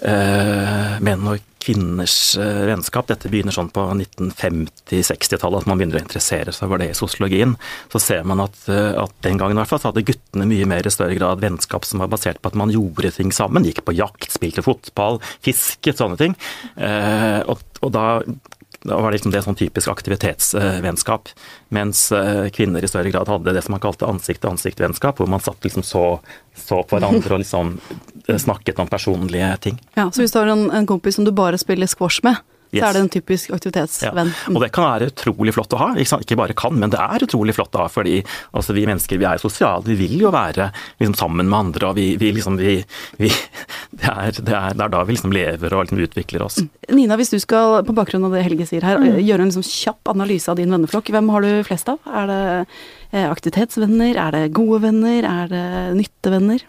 eh, 0.00 0.96
menn 1.04 1.28
og 1.28 1.44
kvinners 1.60 2.38
eh, 2.40 2.62
vennskap. 2.70 3.10
Dette 3.10 3.28
begynner 3.28 3.52
sånn 3.52 3.68
på 3.74 3.84
1950-60-tallet, 3.98 5.66
at 5.66 5.68
man 5.68 5.80
begynner 5.80 6.00
å 6.00 6.04
interessere 6.06 6.54
seg 6.56 6.70
for 6.70 6.80
det 6.80 6.92
i 6.94 6.96
sosiologien. 6.96 7.58
Så 7.92 8.00
ser 8.00 8.24
man 8.28 8.40
at, 8.46 8.56
at 8.70 9.16
den 9.26 9.40
gangen 9.40 9.58
i 9.58 9.60
hvert 9.60 9.74
fall, 9.74 9.82
så 9.82 9.90
hadde 9.90 10.06
guttene 10.08 10.48
mye 10.48 10.68
mer 10.70 10.88
i 10.88 10.94
større 10.94 11.18
grad 11.18 11.44
vennskap 11.44 11.84
som 11.84 12.00
var 12.00 12.12
basert 12.14 12.40
på 12.40 12.52
at 12.52 12.56
man 12.56 12.72
gjorde 12.72 13.12
ting 13.18 13.34
sammen. 13.34 13.68
Gikk 13.68 13.84
på 13.84 13.98
jakt, 13.98 14.30
spilte 14.32 14.64
fotball, 14.64 15.20
fisket, 15.44 16.00
sånne 16.00 16.16
ting. 16.20 16.38
og, 16.78 17.60
og 17.82 17.92
da 17.92 18.06
da 18.86 19.00
var 19.00 19.12
liksom 19.12 19.32
det 19.34 19.42
sånn 19.42 19.56
typisk 19.58 19.90
aktivitetsvennskap. 19.90 21.32
Mens 21.74 22.12
eh, 22.14 22.46
kvinner 22.54 22.84
i 22.84 22.90
større 22.90 23.10
grad 23.10 23.30
hadde 23.30 23.54
det 23.56 23.62
som 23.66 23.74
man 23.74 23.82
kalte 23.82 24.06
ansikt-til-ansikt-vennskap, 24.06 25.18
hvor 25.18 25.30
man 25.30 25.42
satt 25.42 25.64
liksom 25.66 25.82
så, 25.82 26.04
så 26.54 26.82
på 26.86 26.98
hverandre 26.98 27.34
og 27.34 27.42
liksom 27.42 27.74
eh, 28.28 28.38
snakket 28.38 28.78
om 28.78 28.90
personlige 28.90 29.50
ting. 29.66 29.80
Ja, 29.98 30.10
Så 30.12 30.22
hvis 30.22 30.34
du 30.34 30.38
har 30.38 30.52
en, 30.54 30.68
en 30.70 30.86
kompis 30.86 31.18
som 31.18 31.26
du 31.26 31.32
bare 31.34 31.58
spiller 31.58 31.90
squash 31.90 32.22
med, 32.22 32.38
Yes. 32.68 32.82
Så 32.82 32.88
er 32.88 32.96
det 32.96 33.00
en 33.00 33.10
typisk 33.12 33.52
aktivitetsvenn. 33.56 34.30
Ja. 34.34 34.52
Og 34.52 34.60
det 34.60 34.68
kan 34.76 34.84
være 34.84 35.08
utrolig 35.08 35.54
flott 35.56 35.72
å 35.72 35.80
ha. 35.80 35.88
Ikke, 35.96 36.18
ikke, 36.24 36.36
bare 36.36 36.56
kan, 36.58 36.76
men 36.76 36.92
det 36.92 37.00
er 37.00 37.24
utrolig 37.24 37.54
flott 37.56 37.76
å 37.78 37.84
ha. 37.84 37.88
Fordi 37.92 38.18
altså, 38.20 38.76
vi 38.76 38.84
mennesker 38.88 39.20
vi 39.20 39.28
er 39.28 39.40
sosiale. 39.40 39.86
Vi 39.88 39.96
vil 39.96 40.18
jo 40.20 40.32
være 40.34 40.68
liksom, 41.00 41.16
sammen 41.16 41.48
med 41.48 41.58
andre. 41.58 41.88
og 41.88 41.96
vi, 41.96 42.10
vi, 42.20 42.32
liksom, 42.36 42.58
vi, 42.60 42.76
vi 43.16 43.32
det, 44.00 44.12
er, 44.12 44.36
det, 44.36 44.52
er, 44.52 44.76
det, 44.76 44.84
er, 44.84 44.92
da 44.92 45.02
vi 45.08 45.16
liksom 45.16 45.32
lever 45.32 45.74
og 45.74 45.86
liksom, 45.86 46.02
utvikler 46.04 46.44
oss. 46.44 46.60
Nina, 46.92 47.16
hvis 47.20 47.32
du 47.32 47.38
skal 47.40 47.80
på 47.88 47.96
bakgrunn 47.96 48.28
av 48.28 48.36
det 48.36 48.44
Helge 48.44 48.68
sier 48.68 48.84
her, 48.84 49.00
mm. 49.00 49.20
gjøre 49.22 49.46
en 49.46 49.52
liksom, 49.52 49.68
kjapp 49.68 50.12
analyse 50.12 50.52
av 50.52 50.60
din 50.60 50.72
venneflokk. 50.74 51.08
Hvem 51.14 51.32
har 51.32 51.46
du 51.46 51.52
flest 51.68 51.88
av? 51.88 52.02
Er 52.20 52.28
det 52.28 52.42
eh, 52.58 53.24
aktivitetsvenner? 53.28 54.18
Er 54.20 54.36
det 54.36 54.48
gode 54.56 54.84
venner? 54.84 55.24
Er 55.24 55.54
det 55.54 55.68
nyttevenner? 55.96 56.68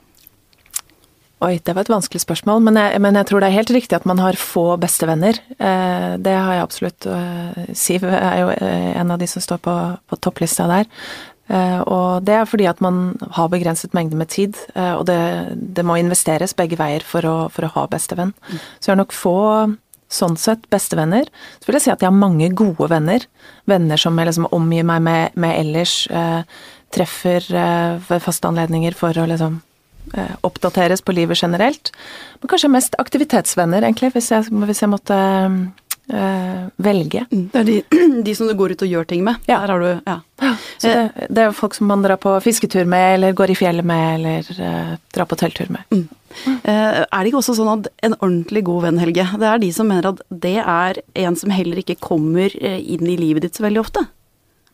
Oi, 1.39 1.53
det 1.63 1.71
var 1.71 1.85
et 1.85 1.91
vanskelig 1.91 2.19
spørsmål, 2.19 2.59
men 2.65 2.75
jeg, 2.75 2.99
men 2.99 3.15
jeg, 3.15 3.29
tror 3.29 3.39
det 3.39 3.47
er 3.47 3.55
helt 3.61 3.71
riktig 3.71 3.95
at 3.95 4.05
man 4.09 4.19
har 4.19 4.35
få 4.35 4.73
bestevenner. 4.81 5.37
Eh, 5.55 6.13
det 6.19 6.33
har 6.35 6.57
jeg 6.57 6.63
absolutt. 6.65 7.05
Eh, 7.07 7.69
Siv 7.79 8.03
er 8.03 8.39
jo 8.41 8.49
eh, 8.57 8.89
en 8.99 9.13
av 9.15 9.21
de 9.21 9.27
som 9.31 9.43
står 9.43 9.61
på, 9.63 9.75
på 10.11 10.19
topplista 10.19 10.67
der. 10.67 10.89
Eh, 11.47 11.79
og 11.87 12.25
det 12.27 12.35
er 12.35 12.49
fordi 12.49 12.67
at 12.67 12.81
man 12.83 13.13
har 13.37 13.47
begrenset 13.53 13.95
mengde 13.95 14.19
med 14.19 14.27
tid, 14.35 14.59
eh, 14.75 14.91
og 14.97 15.05
det, 15.07 15.19
det, 15.55 15.85
må 15.87 15.95
investeres 15.97 16.57
begge 16.59 16.77
veier 16.81 17.07
for 17.07 17.23
å, 17.23 17.37
for 17.55 17.69
å 17.69 17.71
ha 17.77 17.85
bestevenn. 17.87 18.35
Mm. 18.35 18.59
Så 18.59 18.89
jeg 18.89 18.93
har 18.93 18.99
nok 18.99 19.15
få 19.15 19.37
sånn 20.11 20.35
sett 20.41 20.67
bestevenner. 20.73 21.31
Så 21.61 21.69
vil 21.69 21.79
jeg 21.79 21.87
si 21.87 21.93
at 21.93 22.03
jeg 22.03 22.11
har 22.11 22.19
mange 22.19 22.51
gode 22.51 22.91
venner. 22.91 23.23
Venner 23.69 24.01
som 24.01 24.19
jeg 24.19 24.27
liksom 24.27 24.51
omgir 24.59 24.83
meg 24.91 25.07
med, 25.07 25.39
med 25.39 25.55
ellers. 25.55 26.01
Eh, 26.11 26.43
treffer 26.91 27.45
ved 27.53 28.23
faste 28.25 28.49
anledninger 28.49 28.95
for 28.97 29.13
å 29.13 29.27
liksom 29.29 29.59
oppdateres 30.41 31.03
på 31.05 31.13
livet 31.13 31.37
generelt. 31.37 31.91
Men 32.41 32.49
kanskje 32.51 32.71
mest 32.73 32.95
aktivitetsvenner, 33.01 33.85
egentlig, 33.85 34.13
hvis 34.15 34.31
jeg, 34.33 34.49
hvis 34.49 34.81
jeg 34.81 34.89
måtte 34.89 35.19
øh, 36.13 36.69
velge. 36.77 37.25
Mm. 37.31 37.49
Det 37.53 37.59
er 37.59 37.67
de, 37.67 37.81
de, 38.25 38.35
som 38.35 38.47
du 38.49 38.55
går 38.57 38.73
ut 38.75 38.85
og 38.85 38.93
gjør 38.93 39.09
ting 39.09 39.23
med. 39.23 39.41
Ja. 39.47 39.59
Der 39.61 39.73
har 39.73 39.79
du, 39.79 39.89
ja. 40.07 40.17
Så 40.79 40.87
det, 40.87 41.27
det, 41.27 41.43
er 41.43 41.55
folk 41.55 41.75
som 41.75 41.89
man 41.91 42.03
drar 42.05 42.19
på 42.21 42.37
fisketur 42.43 42.87
med, 42.89 43.15
eller 43.17 43.35
går 43.37 43.53
i 43.53 43.57
fjellet 43.59 43.85
med, 43.85 44.05
eller 44.19 44.49
øh, 44.55 44.95
drar 45.15 45.29
på 45.29 45.37
telttur 45.39 45.69
med. 45.69 45.85
Mm. 45.91 46.07
Mm. 46.45 46.59
er 46.61 47.07
det 47.09 47.31
ikke 47.31 47.39
også 47.39 47.55
sånn 47.57 47.71
at 47.71 47.87
en 48.05 48.13
ordentlig 48.19 48.61
god 48.67 48.83
venn, 48.83 48.99
Helge, 49.01 49.23
det 49.41 49.47
er 49.49 49.61
de 49.63 49.71
som 49.73 49.87
mener 49.89 50.11
at 50.11 50.19
det 50.29 50.59
er 50.61 50.99
en 51.17 51.37
som 51.39 51.49
heller 51.49 51.81
ikke 51.81 51.95
kommer 51.97 52.53
inn 52.53 53.07
i 53.09 53.15
livet 53.17 53.47
ditt 53.47 53.57
så 53.57 53.65
veldig 53.65 53.81
ofte? 53.81 54.03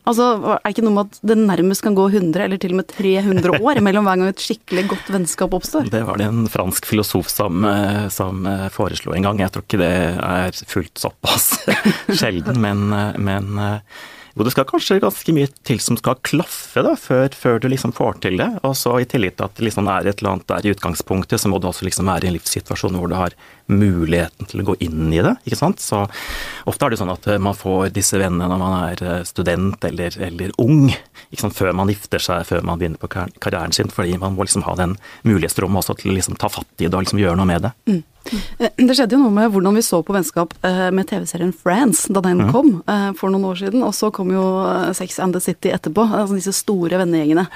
Altså, 0.06 0.26
er 0.38 0.60
det 0.62 0.72
ikke 0.76 0.84
noe 0.86 0.94
med 0.94 1.08
at 1.08 1.20
det 1.26 1.36
nærmest 1.40 1.82
kan 1.82 1.96
gå 1.98 2.04
100 2.12 2.44
eller 2.44 2.60
til 2.62 2.74
og 2.76 2.80
med 2.80 2.90
300 2.92 3.58
år 3.66 3.80
mellom 3.82 4.06
hver 4.06 4.20
gang 4.20 4.30
et 4.30 4.44
skikkelig 4.44 4.86
godt 4.92 5.08
vennskap 5.10 5.56
oppstår? 5.58 5.90
Det 5.90 6.02
var 6.06 6.20
det 6.20 6.28
en 6.30 6.46
fransk 6.50 6.86
filosof 6.86 7.30
som, 7.32 7.66
eh, 7.66 8.06
som 8.14 8.46
eh, 8.46 8.68
foreslo 8.74 9.16
en 9.16 9.26
gang. 9.26 9.42
Jeg 9.42 9.54
tror 9.54 9.66
ikke 9.66 9.82
det 9.82 9.94
er 10.14 10.60
fullt 10.70 11.02
såpass 11.02 11.56
sjelden, 12.20 12.62
men, 12.62 12.86
eh, 12.94 13.18
men 13.18 13.50
jo, 14.36 14.44
det 14.44 14.52
skal 14.52 14.66
kanskje 14.68 14.98
ganske 15.00 15.32
mye 15.32 15.48
til 15.64 15.78
som 15.80 15.96
skal 15.96 16.18
klaffe 16.26 16.82
da, 16.84 16.92
før, 17.00 17.30
før 17.32 17.60
du 17.62 17.70
liksom 17.72 17.94
får 17.96 18.18
til 18.26 18.36
det. 18.36 18.50
Og 18.68 18.74
så 18.76 18.92
i 19.00 19.06
tillit 19.08 19.38
til 19.38 19.46
at 19.46 19.54
det 19.56 19.64
liksom 19.64 19.88
er 19.88 20.10
et 20.10 20.20
eller 20.20 20.34
annet 20.34 20.48
der 20.50 20.66
i 20.66 20.72
utgangspunktet, 20.74 21.40
så 21.40 21.48
må 21.48 21.56
du 21.56 21.70
også 21.70 21.86
liksom 21.88 22.10
være 22.10 22.28
i 22.28 22.30
en 22.30 22.36
livssituasjon 22.36 22.98
hvor 23.00 23.08
du 23.08 23.16
har 23.16 23.36
muligheten 23.72 24.50
til 24.50 24.60
å 24.60 24.66
gå 24.68 24.74
inn 24.84 25.08
i 25.08 25.22
det. 25.24 25.32
ikke 25.48 25.58
sant? 25.58 25.80
Så 25.80 26.02
ofte 26.68 26.84
er 26.84 26.92
det 26.92 26.98
sånn 27.00 27.14
at 27.14 27.30
man 27.42 27.56
får 27.56 27.94
disse 27.96 28.20
vennene 28.20 28.50
når 28.50 28.60
man 28.60 28.76
er 28.82 29.04
eh, 29.06 29.22
student 29.26 29.88
eller, 29.88 30.18
eller 30.28 30.52
ung, 30.62 30.90
ikke 31.30 31.46
sant? 31.46 31.56
før 31.56 31.72
man 31.80 31.88
gifter 31.90 32.22
seg, 32.22 32.44
før 32.48 32.66
man 32.68 32.82
begynner 32.82 33.00
på 33.00 33.08
karrieren 33.40 33.72
sin, 33.72 33.88
fordi 33.88 34.18
man 34.20 34.36
må 34.36 34.44
liksom 34.44 34.66
ha 34.68 34.76
den 34.76 34.98
mulighetsrommet 35.24 35.80
også 35.80 35.96
til 36.02 36.12
å 36.12 36.18
liksom 36.18 36.36
ta 36.36 36.52
fatt 36.52 36.84
i 36.84 36.90
det 36.90 36.92
og 36.92 37.06
liksom 37.06 37.24
gjøre 37.24 37.40
noe 37.40 37.48
med 37.48 37.64
det. 37.64 37.72
Mm. 37.88 38.04
Eh, 38.32 38.70
det 38.76 38.96
skjedde 38.96 39.16
jo 39.16 39.22
noe 39.22 39.34
med 39.34 39.50
hvordan 39.52 39.76
vi 39.76 39.84
så 39.84 40.00
på 40.04 40.14
vennskap 40.14 40.54
eh, 40.66 40.88
med 40.94 41.08
TV-serien 41.10 41.52
Friends 41.54 42.06
da 42.12 42.22
den 42.24 42.42
kom 42.52 42.80
eh, 42.88 43.10
for 43.18 43.32
noen 43.32 43.46
år 43.50 43.60
siden. 43.60 43.84
Og 43.86 43.94
så 43.96 44.10
kom 44.14 44.32
jo 44.34 44.44
Sex 44.96 45.20
and 45.22 45.36
the 45.36 45.42
City 45.42 45.72
etterpå. 45.74 46.04
Altså 46.06 46.38
disse 46.38 46.54
store 46.56 47.00
vennegjengene 47.02 47.46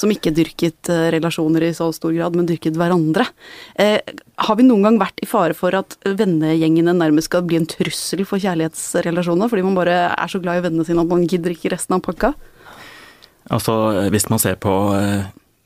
som 0.00 0.10
ikke 0.10 0.32
dyrket 0.34 0.88
relasjoner 1.14 1.68
i 1.68 1.74
så 1.76 1.86
stor 1.94 2.10
grad, 2.16 2.34
men 2.34 2.48
dyrket 2.48 2.74
hverandre. 2.74 3.28
Har 3.78 4.56
vi 4.58 4.64
noen 4.66 4.82
gang 4.82 4.96
vært 4.98 5.22
i 5.22 5.28
fare 5.30 5.54
for 5.54 5.76
at 5.78 5.94
vennegjengene 6.02 6.96
nærmest 6.98 7.30
skal 7.30 7.44
bli 7.46 7.60
en 7.60 7.68
trussel 7.70 8.24
for 8.26 8.42
kjærlighetsrelasjoner, 8.42 9.52
fordi 9.52 9.62
man 9.62 9.78
bare 9.78 10.00
er 10.10 10.32
så 10.32 10.42
glad 10.42 10.58
i 10.58 10.64
vennene 10.66 10.88
sine 10.88 11.04
at 11.06 11.12
man 11.12 11.22
gidder 11.30 11.54
ikke 11.54 11.70
resten 11.76 11.94
av 11.94 12.02
pakka? 12.02 12.32
Altså, 13.54 13.76
hvis 14.10 14.26
man 14.34 14.42
ser 14.42 14.58
på 14.58 14.74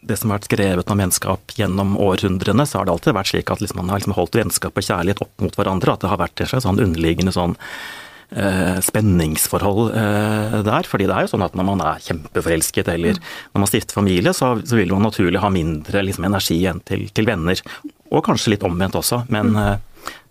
det 0.08 0.18
som 0.18 0.32
har 0.32 0.40
vært 0.40 0.50
skrevet 0.50 0.90
om 0.92 1.00
vennskap 1.02 1.54
gjennom 1.58 1.96
århundrene, 2.00 2.66
så 2.66 2.80
har 2.80 2.88
det 2.88 2.94
alltid 2.96 3.16
vært 3.18 3.32
slik 3.32 3.52
at 3.52 3.62
liksom 3.62 3.82
man 3.82 3.92
har 3.92 4.00
liksom 4.00 4.16
holdt 4.16 4.38
vennskap 4.38 4.76
og 4.76 4.86
kjærlighet 4.86 5.22
opp 5.24 5.44
mot 5.44 5.58
hverandre. 5.58 5.94
At 5.94 6.04
det 6.04 6.12
har 6.12 6.20
vært 6.20 6.42
et 6.42 6.50
slags 6.50 6.66
sånn 6.66 6.80
underliggende 6.82 7.34
sånn 7.36 7.56
eh, 8.34 8.78
spenningsforhold 8.84 9.92
eh, 9.92 10.58
der. 10.66 10.88
fordi 10.88 11.08
det 11.08 11.16
er 11.16 11.26
jo 11.26 11.32
sånn 11.34 11.46
at 11.46 11.56
når 11.58 11.68
man 11.70 11.84
er 11.84 12.04
kjempeforelsket 12.08 12.90
eller 12.94 13.20
når 13.20 13.64
man 13.64 13.70
stifter 13.70 13.98
familie, 14.00 14.34
så, 14.36 14.54
så 14.64 14.80
vil 14.80 14.92
man 14.94 15.08
naturlig 15.08 15.42
ha 15.44 15.52
mindre 15.52 16.04
liksom, 16.06 16.28
energi 16.28 16.58
igjen 16.60 16.82
til, 16.88 17.08
til, 17.14 17.28
venner. 17.28 17.62
Og 18.08 18.24
kanskje 18.24 18.54
litt 18.54 18.66
omvendt 18.66 18.98
også. 18.98 19.24
men 19.32 19.54
eh, 19.56 19.76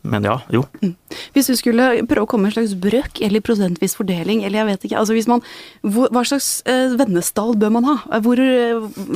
men 0.10 0.28
ja, 0.28 0.38
jo. 0.54 0.63
Mm. 0.82 0.96
Hvis 1.36 1.50
du 1.52 1.56
skulle 1.60 1.88
prøve 2.10 2.26
å 2.26 2.30
komme 2.30 2.48
med 2.48 2.54
en 2.54 2.60
slags 2.60 2.76
brøk 2.82 3.22
eller 3.26 3.43
prosentvis 3.46 3.96
fordeling, 3.98 4.43
eller 4.46 4.62
jeg 4.62 4.70
vet 4.72 4.88
ikke 4.88 5.00
altså 5.02 5.15
hvis 5.15 5.30
man, 5.30 5.43
Hva 5.84 6.24
slags 6.28 6.62
eh, 6.70 6.96
vennestall 7.00 7.56
bør 7.60 7.74
man 7.78 7.88
ha? 7.88 7.96
Hvor, 8.24 8.39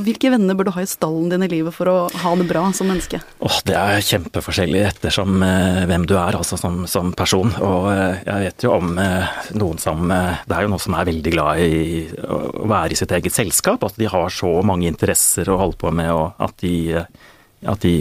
hvilke 0.06 0.32
venner 0.34 0.58
bør 0.58 0.70
du 0.70 0.74
ha 0.76 0.84
i 0.84 0.90
stallen 0.90 1.32
din 1.32 1.46
i 1.46 1.50
livet 1.52 1.76
for 1.76 1.90
å 1.92 1.98
ha 2.24 2.34
det 2.40 2.48
bra 2.50 2.64
som 2.76 2.90
menneske? 2.92 3.22
Oh, 3.44 3.60
det 3.68 3.76
er 3.78 4.06
kjempeforskjellig 4.06 4.84
ettersom 4.90 5.42
eh, 5.46 5.84
hvem 5.90 6.08
du 6.10 6.16
er, 6.18 6.38
altså 6.38 6.60
som, 6.60 6.84
som 6.92 7.12
person. 7.18 7.54
Og 7.62 7.90
eh, 7.92 8.22
jeg 8.28 8.48
vet 8.48 8.68
jo 8.68 8.76
om 8.78 8.96
eh, 9.02 9.44
noen 9.58 9.82
som 9.82 10.12
eh, 10.12 10.42
Det 10.48 10.58
er 10.58 10.66
jo 10.66 10.74
noen 10.74 10.84
som 10.84 10.98
er 10.98 11.10
veldig 11.12 11.36
glad 11.36 11.62
i 11.64 12.06
å 12.26 12.68
være 12.70 12.96
i 12.96 13.00
sitt 13.00 13.14
eget 13.16 13.36
selskap. 13.36 13.84
At 13.88 14.00
de 14.00 14.10
har 14.12 14.34
så 14.34 14.54
mange 14.66 14.90
interesser 14.90 15.50
å 15.50 15.60
holde 15.62 15.80
på 15.82 15.94
med, 15.96 16.12
og 16.14 16.42
at 16.42 16.58
de, 16.64 16.76
eh, 17.02 17.32
at 17.72 17.86
de 17.86 17.96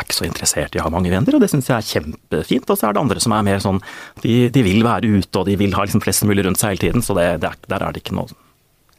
er 0.00 0.06
ikke 0.06 0.20
så 0.20 0.28
interessert 0.28 0.76
i 0.76 0.80
å 0.80 0.86
ha 0.86 0.92
mange 0.92 1.12
venner, 1.12 1.36
og 1.36 1.42
det 1.42 1.50
syns 1.52 1.68
jeg 1.68 1.76
er 1.76 1.90
kjempefint. 1.90 2.70
Og 2.70 2.78
så 2.78 2.88
er 2.88 2.96
det 2.96 3.02
andre 3.02 3.24
som 3.24 3.34
er 3.36 3.44
mer 3.46 3.60
sånn 3.64 3.82
de, 4.22 4.46
de 4.52 4.64
vil 4.64 4.86
være 4.86 5.10
ute 5.18 5.42
og 5.42 5.50
de 5.50 5.58
vil 5.60 5.76
ha 5.76 5.84
liksom 5.86 6.04
flest 6.04 6.24
mulig 6.28 6.46
rundt 6.46 6.62
seg 6.62 6.74
hele 6.74 6.86
tiden, 6.86 7.04
så 7.04 7.16
det, 7.18 7.28
det 7.42 7.52
er, 7.52 7.60
der 7.68 7.86
er 7.86 7.94
det 7.94 8.04
ikke 8.04 8.16
noe 8.16 8.32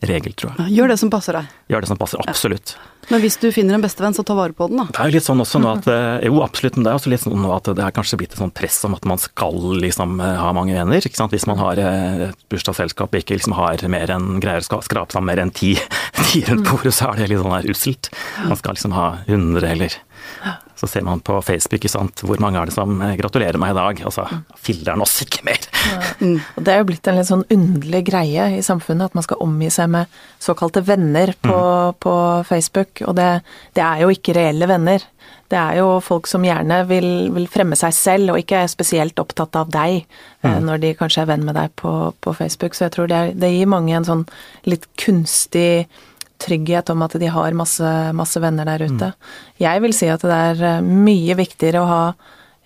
regel, 0.07 0.33
tror 0.37 0.53
jeg. 0.57 0.73
Gjør 0.77 0.91
det 0.91 0.97
som 0.99 1.11
passer 1.11 1.37
deg. 1.37 1.51
Gjør 1.71 1.83
det 1.83 1.89
som 1.89 1.99
passer, 1.99 2.21
absolutt. 2.27 2.73
Ja. 2.75 2.89
Men 3.11 3.21
hvis 3.23 3.35
du 3.41 3.49
finner 3.55 3.77
en 3.77 3.83
bestevenn, 3.83 4.15
så 4.15 4.23
ta 4.27 4.35
vare 4.37 4.55
på 4.55 4.67
den, 4.71 4.79
da. 4.79 4.85
Det 4.91 5.01
er 5.01 5.11
jo 5.11 5.15
litt 5.17 5.25
sånn 5.25 5.43
også 5.43 5.59
nå 5.63 5.71
at 5.73 5.89
eh, 5.93 6.25
Jo, 6.27 6.39
absolutt, 6.45 6.77
men 6.77 6.87
det 6.87 6.91
er 6.93 6.99
også 6.99 7.13
litt 7.13 7.23
sånn 7.23 7.39
nå 7.43 7.51
at 7.55 7.69
det 7.75 7.85
er 7.85 7.95
kanskje 7.95 8.19
blitt 8.21 8.35
et 8.35 8.41
sånn 8.41 8.53
press 8.55 8.79
om 8.87 8.95
at 8.97 9.07
man 9.09 9.21
skal 9.21 9.59
liksom 9.83 10.17
eh, 10.23 10.39
ha 10.39 10.51
mange 10.55 10.75
venner. 10.77 11.03
ikke 11.03 11.19
sant? 11.19 11.35
Hvis 11.35 11.47
man 11.49 11.59
har 11.61 11.81
eh, 11.81 12.27
et 12.29 12.45
bursdagsselskap 12.53 13.13
og 13.13 13.23
ikke 13.23 13.39
liksom 13.39 13.55
har 13.59 13.83
mer 13.91 14.15
enn 14.15 14.37
greier 14.43 14.63
å 14.63 14.83
skrape 14.85 15.15
sammen 15.15 15.31
mer 15.31 15.43
enn 15.43 15.53
ti, 15.55 15.73
ti 16.29 16.43
rundt 16.49 16.67
bordet, 16.69 16.95
så 16.95 17.11
er 17.11 17.23
det 17.23 17.31
litt 17.33 17.43
sånn 17.43 17.57
her 17.57 17.71
usselt. 17.73 18.11
Man 18.43 18.59
skal 18.59 18.79
liksom 18.79 18.95
ha 18.97 19.07
100 19.27 19.71
eller 19.73 19.99
så 20.75 20.87
ser 20.89 21.05
man 21.05 21.21
på 21.23 21.37
Facebook 21.45 21.85
hvor 22.23 22.39
mange 22.41 22.59
er 22.59 22.69
det 22.69 22.75
som 22.75 22.95
eh, 23.01 23.15
gratulerer 23.19 23.59
meg 23.61 23.73
i 23.73 23.77
dag. 23.77 24.01
Altså, 24.09 24.25
filler'n 24.65 25.03
oss 25.03 25.15
ikke 25.25 25.43
mer. 25.47 25.61
Mm. 26.19 26.39
Og 26.39 26.65
det 26.65 26.73
er 26.73 26.81
jo 26.81 26.87
blitt 26.89 27.07
en 27.09 27.19
litt 27.19 27.29
sånn 27.29 27.45
underlig 27.53 28.03
greie 28.09 28.49
i 28.57 28.61
samfunnet 28.65 29.11
at 29.11 29.17
man 29.17 29.25
skal 29.25 29.41
omgi 29.43 29.69
seg 29.73 29.91
med 29.93 30.21
såkalte 30.41 30.83
venner 30.85 31.33
på, 31.43 31.57
mm. 31.57 31.97
på 32.03 32.15
Facebook. 32.49 33.03
Og 33.07 33.17
det, 33.19 33.29
det, 33.77 33.83
er 33.85 34.03
jo 34.03 34.13
ikke 34.13 34.35
reelle 34.37 34.69
venner. 34.69 35.05
Det 35.51 35.59
er 35.59 35.81
jo 35.81 35.99
folk 36.01 36.27
som 36.29 36.45
gjerne 36.47 36.79
vil, 36.89 37.09
vil 37.35 37.49
fremme 37.51 37.77
seg 37.77 37.93
selv, 37.93 38.33
og 38.33 38.41
ikke 38.41 38.63
er 38.63 38.71
spesielt 38.71 39.19
opptatt 39.21 39.59
av 39.59 39.69
deg 39.73 39.99
eh, 40.01 40.47
mm. 40.47 40.63
når 40.65 40.81
de 40.85 40.95
kanskje 40.97 41.25
er 41.25 41.29
venn 41.35 41.45
med 41.45 41.59
deg 41.59 41.75
på, 41.79 41.93
på 42.23 42.33
Facebook. 42.39 42.77
Så 42.77 42.87
jeg 42.87 42.95
tror 42.97 43.11
det, 43.11 43.19
er, 43.19 43.37
det 43.37 43.53
gir 43.53 43.69
mange 43.69 43.93
en 43.97 44.09
sånn 44.09 44.25
litt 44.65 44.89
kunstig 44.99 45.85
trygghet 46.41 46.89
om 46.93 47.03
at 47.05 47.17
de 47.19 47.29
har 47.31 47.57
masse, 47.57 47.89
masse 48.17 48.39
venner 48.43 48.67
der 48.67 48.85
ute. 48.87 49.11
Mm. 49.13 49.33
Jeg 49.63 49.83
vil 49.85 49.97
si 49.97 50.09
at 50.11 50.23
det 50.25 50.39
er 50.51 50.63
eh, 50.69 50.85
mye 50.85 51.37
viktigere 51.39 51.83
å 51.83 51.89
ha 51.89 52.05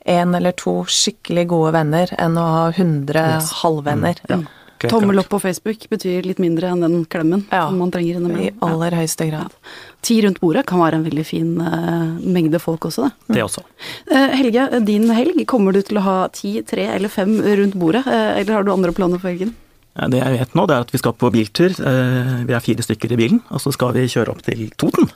én 0.07 0.35
eller 0.37 0.55
to 0.55 0.79
skikkelig 0.87 1.47
gode 1.51 1.73
venner 1.75 2.13
enn 2.15 2.37
å 2.39 2.45
ha 2.47 2.61
100 2.71 3.25
yes. 3.35 3.51
halvvenner. 3.63 4.21
Mm. 4.29 4.45
Ja. 4.45 4.53
Tommel 4.85 5.19
opp 5.19 5.29
på 5.29 5.39
Facebook 5.41 5.87
betyr 5.89 6.25
litt 6.27 6.37
mindre 6.41 6.69
enn 6.69 6.83
den 6.85 6.97
klemmen 7.09 7.47
ja, 7.49 7.65
som 7.65 7.79
man 7.81 7.91
trenger 7.93 8.19
innimellom. 8.19 8.43
I 8.45 8.51
aller 8.67 8.93
ja. 8.93 9.01
høyeste 9.01 9.25
grad. 9.29 9.55
Ja. 9.55 9.75
Ti 10.05 10.19
rundt 10.23 10.41
bordet 10.43 10.67
kan 10.69 10.81
være 10.83 10.99
en 10.99 11.05
veldig 11.07 11.25
fin 11.25 11.55
uh, 11.57 12.19
mengde 12.21 12.61
folk 12.61 12.85
også, 12.85 13.09
det. 13.09 13.39
Det 13.39 13.45
også. 13.47 13.65
Uh, 14.11 14.35
Helge, 14.37 14.67
din 14.85 15.09
helg, 15.17 15.41
kommer 15.49 15.73
du 15.73 15.81
til 15.81 15.97
å 15.97 16.05
ha 16.05 16.17
ti, 16.29 16.59
tre 16.67 16.85
eller 16.93 17.11
fem 17.11 17.39
rundt 17.41 17.77
bordet, 17.79 18.05
uh, 18.05 18.37
eller 18.37 18.59
har 18.59 18.67
du 18.67 18.71
andre 18.75 18.93
planer 18.95 19.21
for 19.21 19.33
helgen? 19.33 19.55
Det 19.97 20.21
jeg 20.21 20.37
vet 20.37 20.55
nå, 20.57 20.67
det 20.69 20.75
er 20.75 20.85
at 20.85 20.93
vi 20.93 21.01
skal 21.01 21.15
på 21.17 21.29
biltur. 21.33 21.73
Eh, 21.73 22.33
vi 22.45 22.53
er 22.53 22.63
fire 22.63 22.85
stykker 22.85 23.13
i 23.15 23.19
bilen, 23.19 23.39
og 23.49 23.61
så 23.63 23.73
skal 23.73 23.95
vi 23.95 24.05
kjøre 24.11 24.33
opp 24.35 24.43
til 24.45 24.67
Toten. 24.77 25.09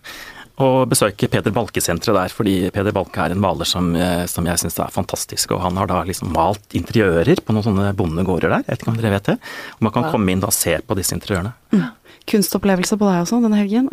Og 0.62 0.90
besøke 0.92 1.30
Peder 1.32 1.54
Balke-senteret 1.54 2.18
der, 2.18 2.34
fordi 2.34 2.56
Peder 2.74 2.94
Balke 2.94 3.24
er 3.24 3.36
en 3.36 3.42
maler 3.42 3.66
som, 3.70 3.94
eh, 3.96 4.26
som 4.30 4.46
jeg 4.46 4.62
syns 4.62 4.80
er 4.82 4.94
fantastisk. 4.94 5.54
Og 5.56 5.62
han 5.64 5.78
har 5.78 5.90
da 5.90 6.02
liksom 6.08 6.34
malt 6.34 6.76
interiører 6.78 7.44
på 7.46 7.54
noen 7.54 7.68
sånne 7.70 7.94
bondegårder 7.98 8.50
der, 8.50 8.66
jeg 8.66 8.74
vet 8.74 8.84
ikke 8.84 8.94
om 8.94 9.00
dere 9.00 9.16
vet 9.16 9.30
det. 9.32 9.38
Og 9.78 9.88
man 9.88 9.96
kan 9.96 10.10
ja. 10.10 10.14
komme 10.16 10.34
inn 10.34 10.44
og 10.46 10.54
se 10.58 10.76
på 10.82 10.98
disse 10.98 11.18
interiørene. 11.18 11.54
Mm. 11.74 11.88
Kunstopplevelse 12.32 12.98
på 12.98 13.08
deg 13.10 13.24
også 13.24 13.42
denne 13.42 13.62
helgen. 13.62 13.88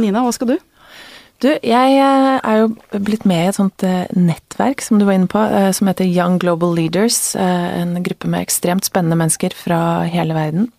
Nina, 0.00 0.22
hva 0.24 0.32
skal 0.32 0.54
du? 0.54 0.58
Du, 1.42 1.50
jeg 1.50 1.96
eh, 1.98 2.36
er 2.38 2.60
jo 2.60 3.00
blitt 3.02 3.26
med 3.28 3.42
i 3.42 3.48
et 3.50 3.56
sånt 3.58 3.84
eh, 3.86 4.06
nettverk 4.16 4.84
som 4.84 5.00
du 5.00 5.06
var 5.08 5.18
inne 5.18 5.30
på, 5.30 5.42
eh, 5.42 5.70
som 5.74 5.90
heter 5.90 6.06
Young 6.06 6.38
Global 6.42 6.74
Leaders. 6.76 7.34
En 7.36 7.98
gruppe 8.04 8.30
med 8.30 8.44
ekstremt 8.44 8.86
spennende 8.86 9.18
mennesker 9.18 9.56
fra 9.56 9.80
hele 10.08 10.36
verden. 10.36 10.70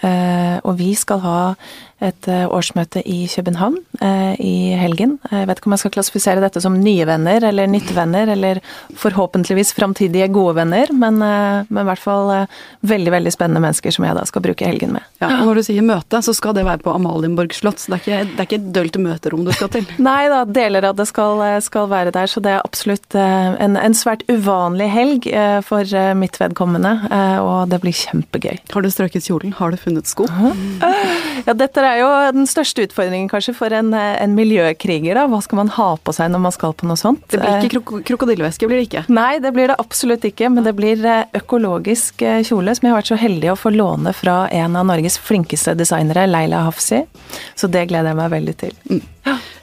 Og 0.00 0.78
vi 0.78 0.94
skal 0.96 1.18
ha 1.20 1.38
et 2.00 2.28
eh, 2.32 2.46
årsmøte 2.48 3.02
i 3.04 3.26
København 3.28 3.76
eh, 4.00 4.34
i 4.40 4.54
helgen. 4.78 5.18
Jeg 5.30 5.48
vet 5.48 5.60
ikke 5.60 5.68
om 5.68 5.74
jeg 5.76 5.82
skal 5.82 5.92
klassifisere 5.98 6.42
dette 6.42 6.62
som 6.64 6.78
nye 6.80 7.04
venner 7.08 7.44
eller 7.44 7.68
nyttevenner, 7.70 8.30
eller 8.32 8.60
forhåpentligvis 8.98 9.74
framtidige 9.76 10.30
gode 10.32 10.56
venner, 10.62 10.92
men, 10.96 11.20
eh, 11.24 11.68
men, 11.68 11.82
i 11.82 11.88
hvert 11.90 12.02
fall 12.02 12.32
eh, 12.34 12.60
veldig 12.88 13.14
veldig 13.16 13.34
spennende 13.34 13.62
mennesker 13.66 13.94
som 13.94 14.06
jeg 14.08 14.16
da 14.16 14.24
skal 14.28 14.44
bruke 14.44 14.68
helgen 14.68 14.94
med. 14.96 15.06
Ja, 15.20 15.32
og 15.40 15.50
Når 15.50 15.60
du 15.60 15.66
sier 15.68 15.86
møte, 15.86 16.22
så 16.24 16.34
skal 16.36 16.56
det 16.56 16.64
være 16.68 16.84
på 16.84 16.94
Amalienborg 16.94 17.52
slott, 17.56 17.82
så 17.82 17.92
det 17.92 18.00
er 18.00 18.04
ikke, 18.04 18.20
det 18.30 18.44
er 18.44 18.48
ikke 18.48 18.60
et 18.60 18.70
dølt 18.78 19.00
møterom 19.04 19.44
du 19.44 19.52
skal 19.56 19.72
til? 19.76 19.88
Nei 20.10 20.22
da, 20.32 20.42
deler 20.48 20.88
av 20.90 20.96
det 20.96 21.08
skal, 21.10 21.44
skal 21.64 21.90
være 21.92 22.14
der, 22.16 22.30
så 22.32 22.42
det 22.44 22.56
er 22.56 22.64
absolutt 22.64 23.18
eh, 23.18 23.52
en, 23.60 23.76
en 23.76 23.96
svært 23.96 24.24
uvanlig 24.32 24.88
helg 24.94 25.28
eh, 25.28 25.60
for 25.66 25.84
mitt 26.16 26.36
vedkommende, 26.40 26.92
og 27.42 27.70
det 27.70 27.80
blir 27.82 27.94
kjempegøy. 27.96 28.60
Har 28.72 28.84
du 28.84 28.88
strøket 28.92 29.26
kjolen? 29.26 29.52
Har 29.58 29.72
du 29.74 29.78
funnet 29.80 30.08
sko? 30.08 30.26
Ja, 31.46 31.54
dette 31.56 31.82
er 31.84 32.00
jo 32.00 32.08
den 32.36 32.48
største 32.50 32.84
utfordringen 32.86 33.28
kanskje 33.30 33.54
for 33.56 33.72
en, 33.74 33.92
en, 33.94 34.34
miljøkriger, 34.36 35.16
da. 35.16 35.26
Hva 35.30 35.40
skal 35.44 35.60
man 35.62 35.72
ha 35.76 35.90
på 36.02 36.14
seg 36.16 36.32
når 36.32 36.44
man 36.46 36.54
skal 36.54 36.74
på 36.76 36.88
noe 36.88 36.98
sånt? 37.00 37.24
Det 37.30 37.40
blir 37.40 37.66
ikke 37.66 37.80
krok 37.80 38.04
krokodillevæske, 38.10 38.68
blir 38.70 38.80
det 38.80 38.88
ikke? 38.88 39.04
Nei, 39.12 39.38
det 39.42 39.52
blir 39.56 39.70
det 39.72 39.78
absolutt 39.82 40.24
ikke. 40.28 40.50
Men 40.52 40.66
det 40.66 40.74
blir 40.78 41.04
eh, 41.06 41.22
økologisk 41.40 42.24
eh, 42.26 42.42
kjole, 42.46 42.74
som 42.76 42.86
jeg 42.86 42.94
har 42.94 43.00
vært 43.00 43.12
så 43.12 43.20
heldig 43.20 43.52
å 43.52 43.58
få 43.58 43.72
låne 43.74 44.14
fra 44.16 44.42
en 44.54 44.78
av 44.78 44.88
Norges 44.88 45.18
flinkeste 45.20 45.76
designere, 45.78 46.26
Leila 46.30 46.64
Hafsi. 46.68 47.04
Så 47.58 47.70
det 47.70 47.86
gleder 47.90 48.12
jeg 48.12 48.20
meg 48.20 48.34
veldig 48.34 48.56
til. 48.64 48.76
Mm. 48.90 49.02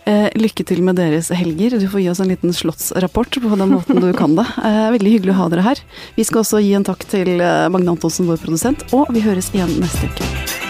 Eh, 0.07 0.27
lykke 0.39 0.63
til 0.67 0.83
med 0.87 0.99
deres 0.99 1.31
helger. 1.35 1.77
Du 1.81 1.87
får 1.91 2.03
gi 2.03 2.11
oss 2.13 2.21
en 2.23 2.31
liten 2.31 2.55
slottsrapport 2.55 3.41
på 3.43 3.59
den 3.59 3.73
måten 3.75 3.99
du 4.03 4.11
kan 4.17 4.37
det. 4.39 4.47
Eh, 4.63 4.85
veldig 4.95 5.17
hyggelig 5.17 5.35
å 5.35 5.41
ha 5.41 5.49
dere 5.53 5.67
her. 5.67 5.83
Vi 6.15 6.27
skal 6.27 6.45
også 6.45 6.63
gi 6.63 6.71
en 6.77 6.87
takk 6.87 7.03
til 7.11 7.35
Magne 7.73 7.97
Antonsen, 7.97 8.29
vår 8.29 8.41
produsent, 8.45 8.87
og 8.95 9.11
vi 9.15 9.25
høres 9.25 9.51
igjen 9.55 9.77
neste 9.81 10.07
uke. 10.07 10.66